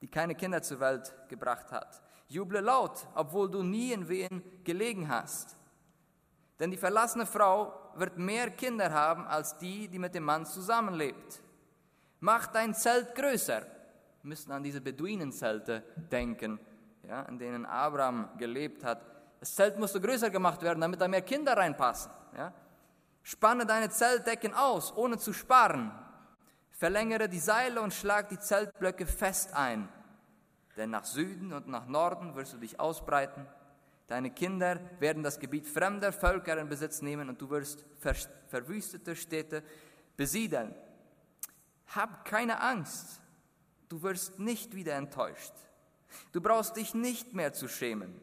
die 0.00 0.08
keine 0.08 0.34
Kinder 0.34 0.62
zur 0.62 0.80
Welt 0.80 1.14
gebracht 1.28 1.70
hat. 1.70 2.00
Juble 2.28 2.60
laut, 2.60 3.06
obwohl 3.14 3.50
du 3.50 3.62
nie 3.62 3.92
in 3.92 4.08
Wehen 4.08 4.42
gelegen 4.64 5.08
hast. 5.08 5.56
Denn 6.58 6.70
die 6.70 6.76
verlassene 6.76 7.26
Frau 7.26 7.72
wird 7.94 8.18
mehr 8.18 8.50
Kinder 8.50 8.90
haben 8.92 9.26
als 9.26 9.58
die, 9.58 9.88
die 9.88 9.98
mit 9.98 10.14
dem 10.14 10.24
Mann 10.24 10.46
zusammenlebt. 10.46 11.40
Mach 12.20 12.46
dein 12.46 12.74
Zelt 12.74 13.14
größer. 13.14 13.60
Wir 13.60 14.28
müssen 14.28 14.50
an 14.50 14.62
diese 14.62 14.80
Beduinenzelte 14.80 15.82
denken, 16.10 16.58
ja, 17.02 17.22
in 17.22 17.38
denen 17.38 17.66
Abraham 17.66 18.30
gelebt 18.38 18.82
hat. 18.82 19.00
Das 19.40 19.54
Zelt 19.54 19.78
musste 19.78 20.00
größer 20.00 20.30
gemacht 20.30 20.62
werden, 20.62 20.80
damit 20.80 21.00
da 21.00 21.08
mehr 21.08 21.22
Kinder 21.22 21.56
reinpassen. 21.56 22.10
Ja. 22.36 22.52
Spanne 23.22 23.66
deine 23.66 23.90
Zeltdecken 23.90 24.54
aus, 24.54 24.96
ohne 24.96 25.18
zu 25.18 25.32
sparen. 25.32 25.92
Verlängere 26.70 27.28
die 27.28 27.38
Seile 27.38 27.80
und 27.80 27.92
schlag 27.92 28.28
die 28.28 28.38
Zeltblöcke 28.38 29.06
fest 29.06 29.54
ein. 29.54 29.88
Denn 30.76 30.90
nach 30.90 31.04
Süden 31.04 31.52
und 31.52 31.68
nach 31.68 31.86
Norden 31.86 32.34
wirst 32.34 32.52
du 32.52 32.58
dich 32.58 32.78
ausbreiten 32.78 33.46
Deine 34.06 34.30
Kinder 34.30 34.78
werden 35.00 35.22
das 35.22 35.40
Gebiet 35.40 35.66
fremder 35.66 36.12
Völker 36.12 36.56
in 36.58 36.68
Besitz 36.68 37.02
nehmen 37.02 37.28
und 37.28 37.40
du 37.40 37.50
wirst 37.50 37.84
ver 37.98 38.14
verwüstete 38.48 39.16
Städte 39.16 39.64
besiedeln. 40.16 40.74
Hab 41.88 42.24
keine 42.24 42.60
Angst, 42.60 43.20
du 43.88 44.02
wirst 44.02 44.38
nicht 44.38 44.76
wieder 44.76 44.94
enttäuscht. 44.94 45.52
Du 46.32 46.40
brauchst 46.40 46.76
dich 46.76 46.94
nicht 46.94 47.34
mehr 47.34 47.52
zu 47.52 47.66
schämen. 47.66 48.20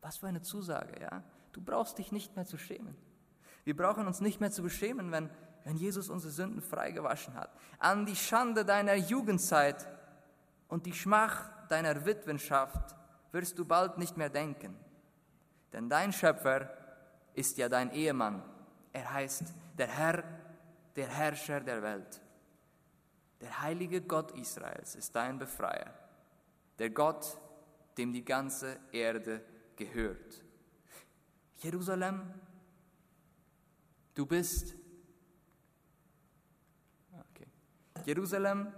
Was 0.00 0.18
für 0.18 0.28
eine 0.28 0.42
Zusage, 0.42 1.00
ja? 1.00 1.22
Du 1.52 1.60
brauchst 1.60 1.98
dich 1.98 2.12
nicht 2.12 2.36
mehr 2.36 2.46
zu 2.46 2.56
schämen. 2.56 2.96
Wir 3.64 3.76
brauchen 3.76 4.06
uns 4.06 4.20
nicht 4.20 4.40
mehr 4.40 4.50
zu 4.50 4.62
beschämen, 4.62 5.12
wenn, 5.12 5.30
wenn 5.64 5.76
Jesus 5.76 6.08
unsere 6.08 6.32
Sünden 6.32 6.62
freigewaschen 6.62 7.34
hat. 7.34 7.50
An 7.78 8.06
die 8.06 8.16
Schande 8.16 8.64
deiner 8.64 8.94
Jugendzeit 8.94 9.86
und 10.68 10.86
die 10.86 10.92
Schmach 10.92 11.50
deiner 11.68 12.04
Witwenschaft 12.06 12.96
wirst 13.32 13.58
du 13.58 13.64
bald 13.64 13.98
nicht 13.98 14.16
mehr 14.16 14.30
denken. 14.30 14.76
Denn 15.72 15.88
dein 15.88 16.12
Schöpfer 16.12 16.70
ist 17.34 17.58
ja 17.58 17.68
dein 17.68 17.92
Ehemann. 17.92 18.42
Er 18.92 19.12
heißt 19.12 19.44
der 19.76 19.86
Herr, 19.86 20.24
der 20.96 21.08
Herrscher 21.08 21.60
der 21.60 21.82
Welt. 21.82 22.20
Der 23.40 23.62
heilige 23.62 24.02
Gott 24.02 24.32
Israels 24.32 24.94
ist 24.94 25.14
dein 25.14 25.38
Befreier. 25.38 25.94
Der 26.78 26.90
Gott, 26.90 27.38
dem 27.96 28.12
die 28.12 28.24
ganze 28.24 28.78
Erde 28.92 29.38
gehört. 29.38 29.59
Jerusalem, 31.58 32.34
du 34.14 34.26
bist. 34.26 34.74
Okay. 37.12 37.46
Jerusalem, 38.06 38.72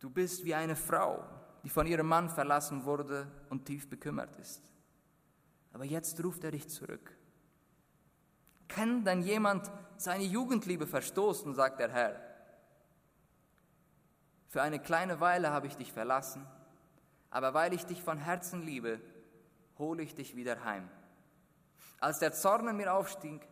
Du 0.00 0.08
bist 0.08 0.44
wie 0.46 0.54
eine 0.54 0.76
Frau, 0.76 1.22
die 1.62 1.68
von 1.68 1.86
ihrem 1.86 2.08
Mann 2.08 2.30
verlassen 2.30 2.84
wurde 2.84 3.30
und 3.50 3.66
tief 3.66 3.88
bekümmert 3.88 4.34
ist. 4.36 4.62
Aber 5.72 5.84
jetzt 5.84 6.24
ruft 6.24 6.42
er 6.42 6.52
dich 6.52 6.68
zurück. 6.68 7.14
Kann 8.66 9.04
denn 9.04 9.22
jemand 9.22 9.70
seine 9.98 10.24
Jugendliebe 10.24 10.86
verstoßen, 10.86 11.54
sagt 11.54 11.80
der 11.80 11.90
Herr. 11.90 12.18
Für 14.48 14.62
eine 14.62 14.80
kleine 14.80 15.20
Weile 15.20 15.50
habe 15.50 15.66
ich 15.66 15.76
dich 15.76 15.92
verlassen, 15.92 16.46
aber 17.30 17.54
weil 17.54 17.72
ich 17.72 17.84
dich 17.86 18.02
von 18.02 18.18
Herzen 18.18 18.62
liebe, 18.62 19.00
hole 19.78 20.02
ich 20.02 20.14
dich 20.14 20.36
wieder 20.36 20.64
heim. 20.64 20.88
Als 22.00 22.18
der 22.18 22.32
Zorn 22.32 22.68
in 22.68 22.76
mir 22.76 22.92
aufstieg, 22.92 23.42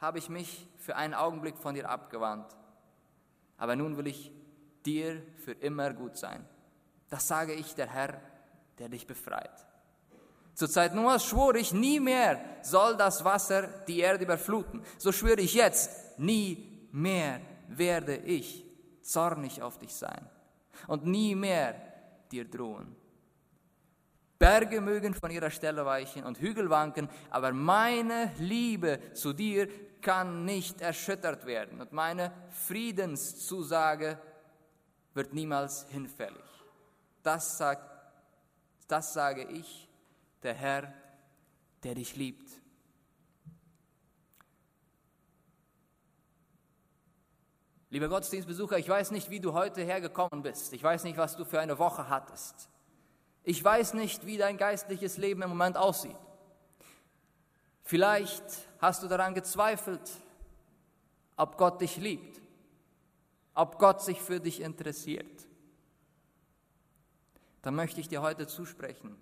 habe 0.00 0.18
ich 0.18 0.28
mich 0.28 0.66
für 0.78 0.96
einen 0.96 1.14
Augenblick 1.14 1.56
von 1.56 1.74
dir 1.74 1.88
abgewandt. 1.88 2.56
Aber 3.56 3.76
nun 3.76 3.96
will 3.96 4.08
ich 4.08 4.32
dir 4.84 5.22
für 5.36 5.52
immer 5.52 5.92
gut 5.92 6.16
sein. 6.16 6.44
Das 7.08 7.28
sage 7.28 7.52
ich 7.52 7.74
der 7.74 7.88
Herr, 7.88 8.20
der 8.78 8.88
dich 8.88 9.06
befreit. 9.06 9.66
Zur 10.54 10.68
Zeit 10.68 10.94
Noahs 10.94 11.24
schwor 11.24 11.54
ich, 11.54 11.72
nie 11.72 12.00
mehr 12.00 12.40
soll 12.62 12.96
das 12.96 13.24
Wasser 13.24 13.68
die 13.86 14.00
Erde 14.00 14.24
überfluten. 14.24 14.84
So 14.98 15.12
schwöre 15.12 15.40
ich 15.40 15.54
jetzt, 15.54 16.18
nie 16.18 16.88
mehr 16.90 17.40
werde 17.68 18.16
ich 18.16 18.64
zornig 19.02 19.62
auf 19.62 19.78
dich 19.78 19.94
sein 19.94 20.28
und 20.88 21.06
nie 21.06 21.34
mehr 21.34 21.74
dir 22.30 22.48
drohen. 22.48 22.96
Berge 24.42 24.80
mögen 24.80 25.14
von 25.14 25.30
ihrer 25.30 25.50
Stelle 25.50 25.86
weichen 25.86 26.24
und 26.24 26.40
Hügel 26.40 26.68
wanken, 26.68 27.08
aber 27.30 27.52
meine 27.52 28.32
Liebe 28.38 28.98
zu 29.12 29.32
dir 29.32 29.68
kann 30.00 30.44
nicht 30.44 30.80
erschüttert 30.80 31.46
werden 31.46 31.80
und 31.80 31.92
meine 31.92 32.32
Friedenszusage 32.50 34.18
wird 35.14 35.32
niemals 35.32 35.86
hinfällig. 35.90 36.42
Das, 37.22 37.56
sagt, 37.56 37.88
das 38.88 39.12
sage 39.12 39.44
ich, 39.44 39.88
der 40.42 40.54
Herr, 40.54 40.92
der 41.84 41.94
dich 41.94 42.16
liebt. 42.16 42.50
Lieber 47.90 48.08
Gottesdienstbesucher, 48.08 48.76
ich 48.76 48.88
weiß 48.88 49.12
nicht, 49.12 49.30
wie 49.30 49.38
du 49.38 49.52
heute 49.52 49.82
hergekommen 49.82 50.42
bist. 50.42 50.72
Ich 50.72 50.82
weiß 50.82 51.04
nicht, 51.04 51.16
was 51.16 51.36
du 51.36 51.44
für 51.44 51.60
eine 51.60 51.78
Woche 51.78 52.08
hattest. 52.08 52.71
Ich 53.44 53.62
weiß 53.62 53.94
nicht, 53.94 54.26
wie 54.26 54.36
dein 54.36 54.56
geistliches 54.56 55.16
Leben 55.16 55.42
im 55.42 55.48
Moment 55.48 55.76
aussieht. 55.76 56.16
Vielleicht 57.82 58.44
hast 58.78 59.02
du 59.02 59.08
daran 59.08 59.34
gezweifelt, 59.34 60.10
ob 61.36 61.56
Gott 61.58 61.80
dich 61.80 61.96
liebt 61.96 62.42
ob 63.54 63.78
Gott 63.78 64.02
sich 64.02 64.20
für 64.20 64.40
dich 64.40 64.60
interessiert, 64.60 65.46
dann 67.62 67.74
möchte 67.74 68.00
ich 68.00 68.08
dir 68.08 68.22
heute 68.22 68.46
zusprechen 68.46 69.16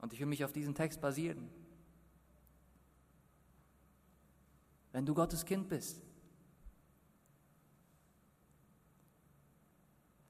und 0.00 0.12
ich 0.12 0.20
will 0.20 0.26
mich 0.26 0.44
auf 0.44 0.52
diesen 0.52 0.74
Text 0.74 1.00
basieren. 1.00 1.48
Wenn 4.92 5.06
du 5.06 5.14
Gottes 5.14 5.44
Kind 5.44 5.68
bist, 5.68 6.02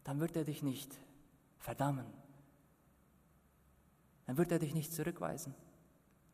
dann 0.04 0.20
wird 0.20 0.36
er 0.36 0.44
dich 0.44 0.62
nicht 0.62 0.94
verdammen. 1.58 2.06
Dann 4.26 4.36
wird 4.36 4.52
er 4.52 4.58
dich 4.58 4.74
nicht 4.74 4.92
zurückweisen, 4.92 5.54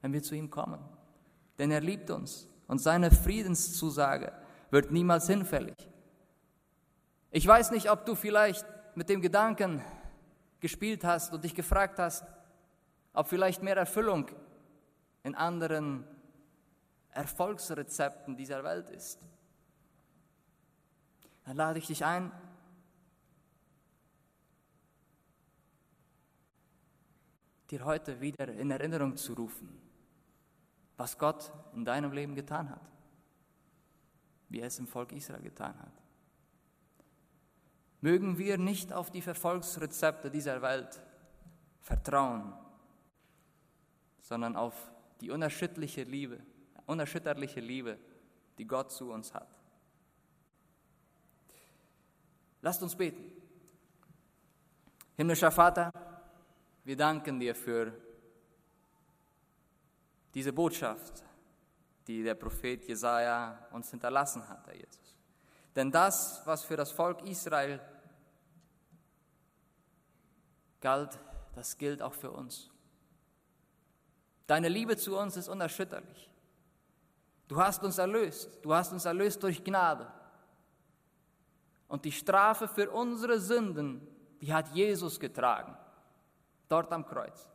wenn 0.00 0.12
wir 0.12 0.22
zu 0.22 0.34
ihm 0.34 0.50
kommen. 0.50 0.80
Denn 1.58 1.70
er 1.70 1.80
liebt 1.80 2.10
uns 2.10 2.48
und 2.66 2.78
seine 2.78 3.10
Friedenszusage 3.10 4.32
wird 4.70 4.90
niemals 4.90 5.26
hinfällig. 5.26 5.76
Ich 7.30 7.46
weiß 7.46 7.70
nicht, 7.70 7.90
ob 7.90 8.04
du 8.06 8.14
vielleicht 8.14 8.66
mit 8.94 9.08
dem 9.08 9.20
Gedanken 9.20 9.82
gespielt 10.60 11.04
hast 11.04 11.32
und 11.32 11.44
dich 11.44 11.54
gefragt 11.54 11.98
hast, 11.98 12.24
ob 13.12 13.28
vielleicht 13.28 13.62
mehr 13.62 13.76
Erfüllung 13.76 14.30
in 15.22 15.34
anderen 15.34 16.04
Erfolgsrezepten 17.10 18.36
dieser 18.36 18.64
Welt 18.64 18.88
ist. 18.90 19.20
Dann 21.44 21.56
lade 21.56 21.78
ich 21.78 21.86
dich 21.86 22.04
ein, 22.04 22.32
dir 27.72 27.86
heute 27.86 28.20
wieder 28.20 28.48
in 28.48 28.70
Erinnerung 28.70 29.16
zu 29.16 29.32
rufen, 29.32 29.66
was 30.98 31.16
Gott 31.16 31.50
in 31.74 31.86
deinem 31.86 32.12
Leben 32.12 32.34
getan 32.34 32.68
hat, 32.68 32.86
wie 34.50 34.60
er 34.60 34.66
es 34.66 34.78
im 34.78 34.86
Volk 34.86 35.12
Israel 35.12 35.40
getan 35.40 35.76
hat. 35.78 36.02
Mögen 38.02 38.36
wir 38.36 38.58
nicht 38.58 38.92
auf 38.92 39.10
die 39.10 39.22
Verfolgsrezepte 39.22 40.30
dieser 40.30 40.60
Welt 40.60 41.00
vertrauen, 41.80 42.52
sondern 44.20 44.54
auf 44.54 44.92
die 45.22 45.30
unerschütterliche 45.30 46.02
Liebe, 46.02 46.40
unerschütterliche 46.84 47.60
Liebe, 47.60 47.98
die 48.58 48.66
Gott 48.66 48.92
zu 48.92 49.10
uns 49.10 49.32
hat. 49.32 49.48
Lasst 52.60 52.82
uns 52.82 52.94
beten. 52.94 53.32
Himmlischer 55.16 55.50
Vater, 55.50 56.11
wir 56.84 56.96
danken 56.96 57.38
dir 57.38 57.54
für 57.54 57.92
diese 60.34 60.52
Botschaft, 60.52 61.24
die 62.06 62.22
der 62.22 62.34
Prophet 62.34 62.84
Jesaja 62.84 63.66
uns 63.70 63.90
hinterlassen 63.90 64.48
hat, 64.48 64.66
Herr 64.66 64.74
Jesus. 64.74 65.16
Denn 65.74 65.90
das, 65.90 66.42
was 66.44 66.64
für 66.64 66.76
das 66.76 66.90
Volk 66.90 67.22
Israel 67.22 67.80
galt, 70.80 71.18
das 71.54 71.78
gilt 71.78 72.02
auch 72.02 72.14
für 72.14 72.30
uns. 72.30 72.70
Deine 74.46 74.68
Liebe 74.68 74.96
zu 74.96 75.16
uns 75.16 75.36
ist 75.36 75.48
unerschütterlich. 75.48 76.30
Du 77.48 77.60
hast 77.60 77.82
uns 77.84 77.98
erlöst. 77.98 78.58
Du 78.62 78.74
hast 78.74 78.92
uns 78.92 79.04
erlöst 79.04 79.42
durch 79.42 79.62
Gnade. 79.62 80.10
Und 81.88 82.04
die 82.04 82.12
Strafe 82.12 82.68
für 82.68 82.90
unsere 82.90 83.38
Sünden, 83.40 84.06
die 84.40 84.52
hat 84.52 84.68
Jesus 84.74 85.20
getragen, 85.20 85.76
dort 86.72 86.92
am 86.92 87.06
Kreuz. 87.06 87.50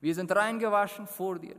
Wir 0.00 0.14
sind 0.14 0.34
reingewaschen 0.34 1.06
vor 1.06 1.38
dir. 1.38 1.56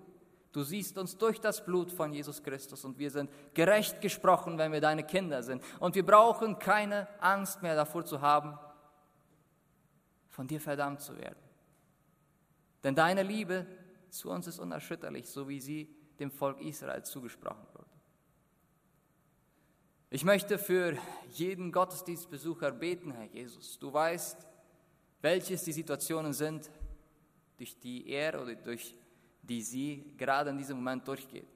Du 0.52 0.62
siehst 0.62 0.98
uns 1.00 1.18
durch 1.18 1.42
das 1.42 1.66
Blut 1.66 1.92
von 1.92 2.14
Jesus 2.14 2.44
Christus 2.44 2.86
und 2.86 3.00
wir 3.00 3.10
sind 3.10 3.32
gerecht 3.56 4.02
gesprochen, 4.02 4.60
wenn 4.60 4.72
wir 4.72 4.82
deine 4.82 5.04
Kinder 5.04 5.42
sind. 5.42 5.64
Und 5.80 5.96
wir 5.96 6.06
brauchen 6.06 6.60
keine 6.60 7.08
Angst 7.20 7.64
mehr 7.64 7.76
davor 7.76 8.06
zu 8.06 8.22
haben, 8.22 8.60
von 10.30 10.48
dir 10.48 10.62
verdammt 10.62 11.02
zu 11.02 11.18
werden. 11.18 11.40
Denn 12.84 12.94
deine 12.94 13.24
Liebe 13.24 13.66
zu 14.10 14.30
uns 14.30 14.46
ist 14.46 14.60
unerschütterlich, 14.60 15.28
so 15.28 15.50
wie 15.50 15.60
sie 15.60 15.96
dem 16.20 16.30
Volk 16.30 16.62
Israel 16.62 17.04
zugesprochen 17.04 17.66
wurde. 17.74 17.90
Ich 20.12 20.24
möchte 20.24 20.60
für 20.60 20.96
jeden 21.30 21.72
Gottesdienstbesucher 21.72 22.72
beten, 22.72 23.12
Herr 23.12 23.26
Jesus. 23.26 23.80
Du 23.80 23.92
weißt, 23.92 24.48
welches 25.24 25.64
die 25.64 25.72
Situationen 25.72 26.34
sind, 26.34 26.70
durch 27.58 27.80
die 27.80 28.10
er 28.10 28.42
oder 28.42 28.56
durch 28.56 28.94
die 29.42 29.62
sie 29.62 30.14
gerade 30.18 30.50
in 30.50 30.58
diesem 30.58 30.78
Moment 30.78 31.08
durchgeht. 31.08 31.48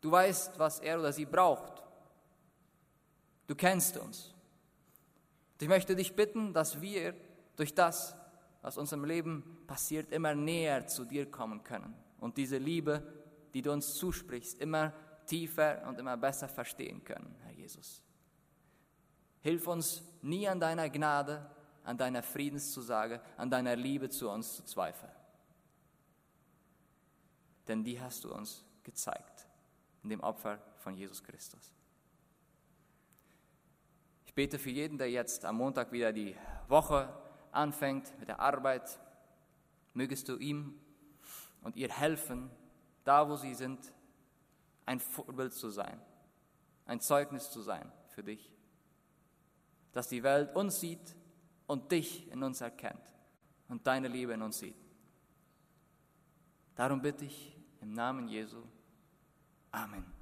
Du 0.00 0.10
weißt, 0.10 0.58
was 0.58 0.78
er 0.80 0.98
oder 0.98 1.12
sie 1.12 1.24
braucht. 1.24 1.82
Du 3.46 3.54
kennst 3.54 3.96
uns. 3.96 4.34
Und 5.52 5.62
ich 5.62 5.68
möchte 5.68 5.96
dich 5.96 6.14
bitten, 6.14 6.52
dass 6.52 6.80
wir 6.80 7.14
durch 7.56 7.74
das, 7.74 8.14
was 8.60 8.76
uns 8.76 8.92
im 8.92 9.04
Leben 9.04 9.58
passiert, 9.66 10.12
immer 10.12 10.34
näher 10.34 10.86
zu 10.86 11.04
dir 11.04 11.30
kommen 11.30 11.64
können 11.64 11.94
und 12.18 12.36
diese 12.36 12.58
Liebe, 12.58 13.02
die 13.54 13.62
du 13.62 13.72
uns 13.72 13.94
zusprichst, 13.94 14.60
immer 14.60 14.92
tiefer 15.26 15.86
und 15.88 15.98
immer 15.98 16.16
besser 16.18 16.48
verstehen 16.48 17.02
können, 17.04 17.34
Herr 17.42 17.52
Jesus. 17.52 18.02
Hilf 19.40 19.66
uns 19.66 20.02
nie 20.20 20.46
an 20.46 20.60
deiner 20.60 20.90
Gnade, 20.90 21.50
an 21.90 21.98
deiner 21.98 22.22
Friedenszusage, 22.22 23.20
an 23.36 23.50
deiner 23.50 23.74
Liebe 23.74 24.08
zu 24.08 24.30
uns 24.30 24.54
zu 24.54 24.64
zweifeln. 24.64 25.10
Denn 27.66 27.82
die 27.82 28.00
hast 28.00 28.22
du 28.22 28.32
uns 28.32 28.64
gezeigt 28.84 29.48
in 30.04 30.10
dem 30.10 30.20
Opfer 30.20 30.62
von 30.78 30.94
Jesus 30.94 31.24
Christus. 31.24 31.74
Ich 34.24 34.32
bete 34.34 34.60
für 34.60 34.70
jeden, 34.70 34.98
der 34.98 35.10
jetzt 35.10 35.44
am 35.44 35.56
Montag 35.56 35.90
wieder 35.90 36.12
die 36.12 36.36
Woche 36.68 37.12
anfängt 37.50 38.16
mit 38.20 38.28
der 38.28 38.38
Arbeit, 38.38 39.00
mögest 39.92 40.28
du 40.28 40.36
ihm 40.36 40.80
und 41.62 41.74
ihr 41.74 41.90
helfen, 41.90 42.52
da 43.02 43.28
wo 43.28 43.34
sie 43.34 43.54
sind, 43.54 43.92
ein 44.86 45.00
Vorbild 45.00 45.52
zu 45.52 45.70
sein, 45.70 46.00
ein 46.86 47.00
Zeugnis 47.00 47.50
zu 47.50 47.60
sein 47.60 47.90
für 48.10 48.22
dich, 48.22 48.54
dass 49.90 50.06
die 50.06 50.22
Welt 50.22 50.54
uns 50.54 50.78
sieht 50.78 51.16
und 51.70 51.92
dich 51.92 52.28
in 52.32 52.42
uns 52.42 52.60
erkennt 52.60 53.14
und 53.68 53.86
deine 53.86 54.08
Liebe 54.08 54.32
in 54.32 54.42
uns 54.42 54.58
sieht. 54.58 54.74
Darum 56.74 57.00
bitte 57.00 57.26
ich 57.26 57.56
im 57.80 57.92
Namen 57.92 58.26
Jesu. 58.26 58.60
Amen. 59.70 60.19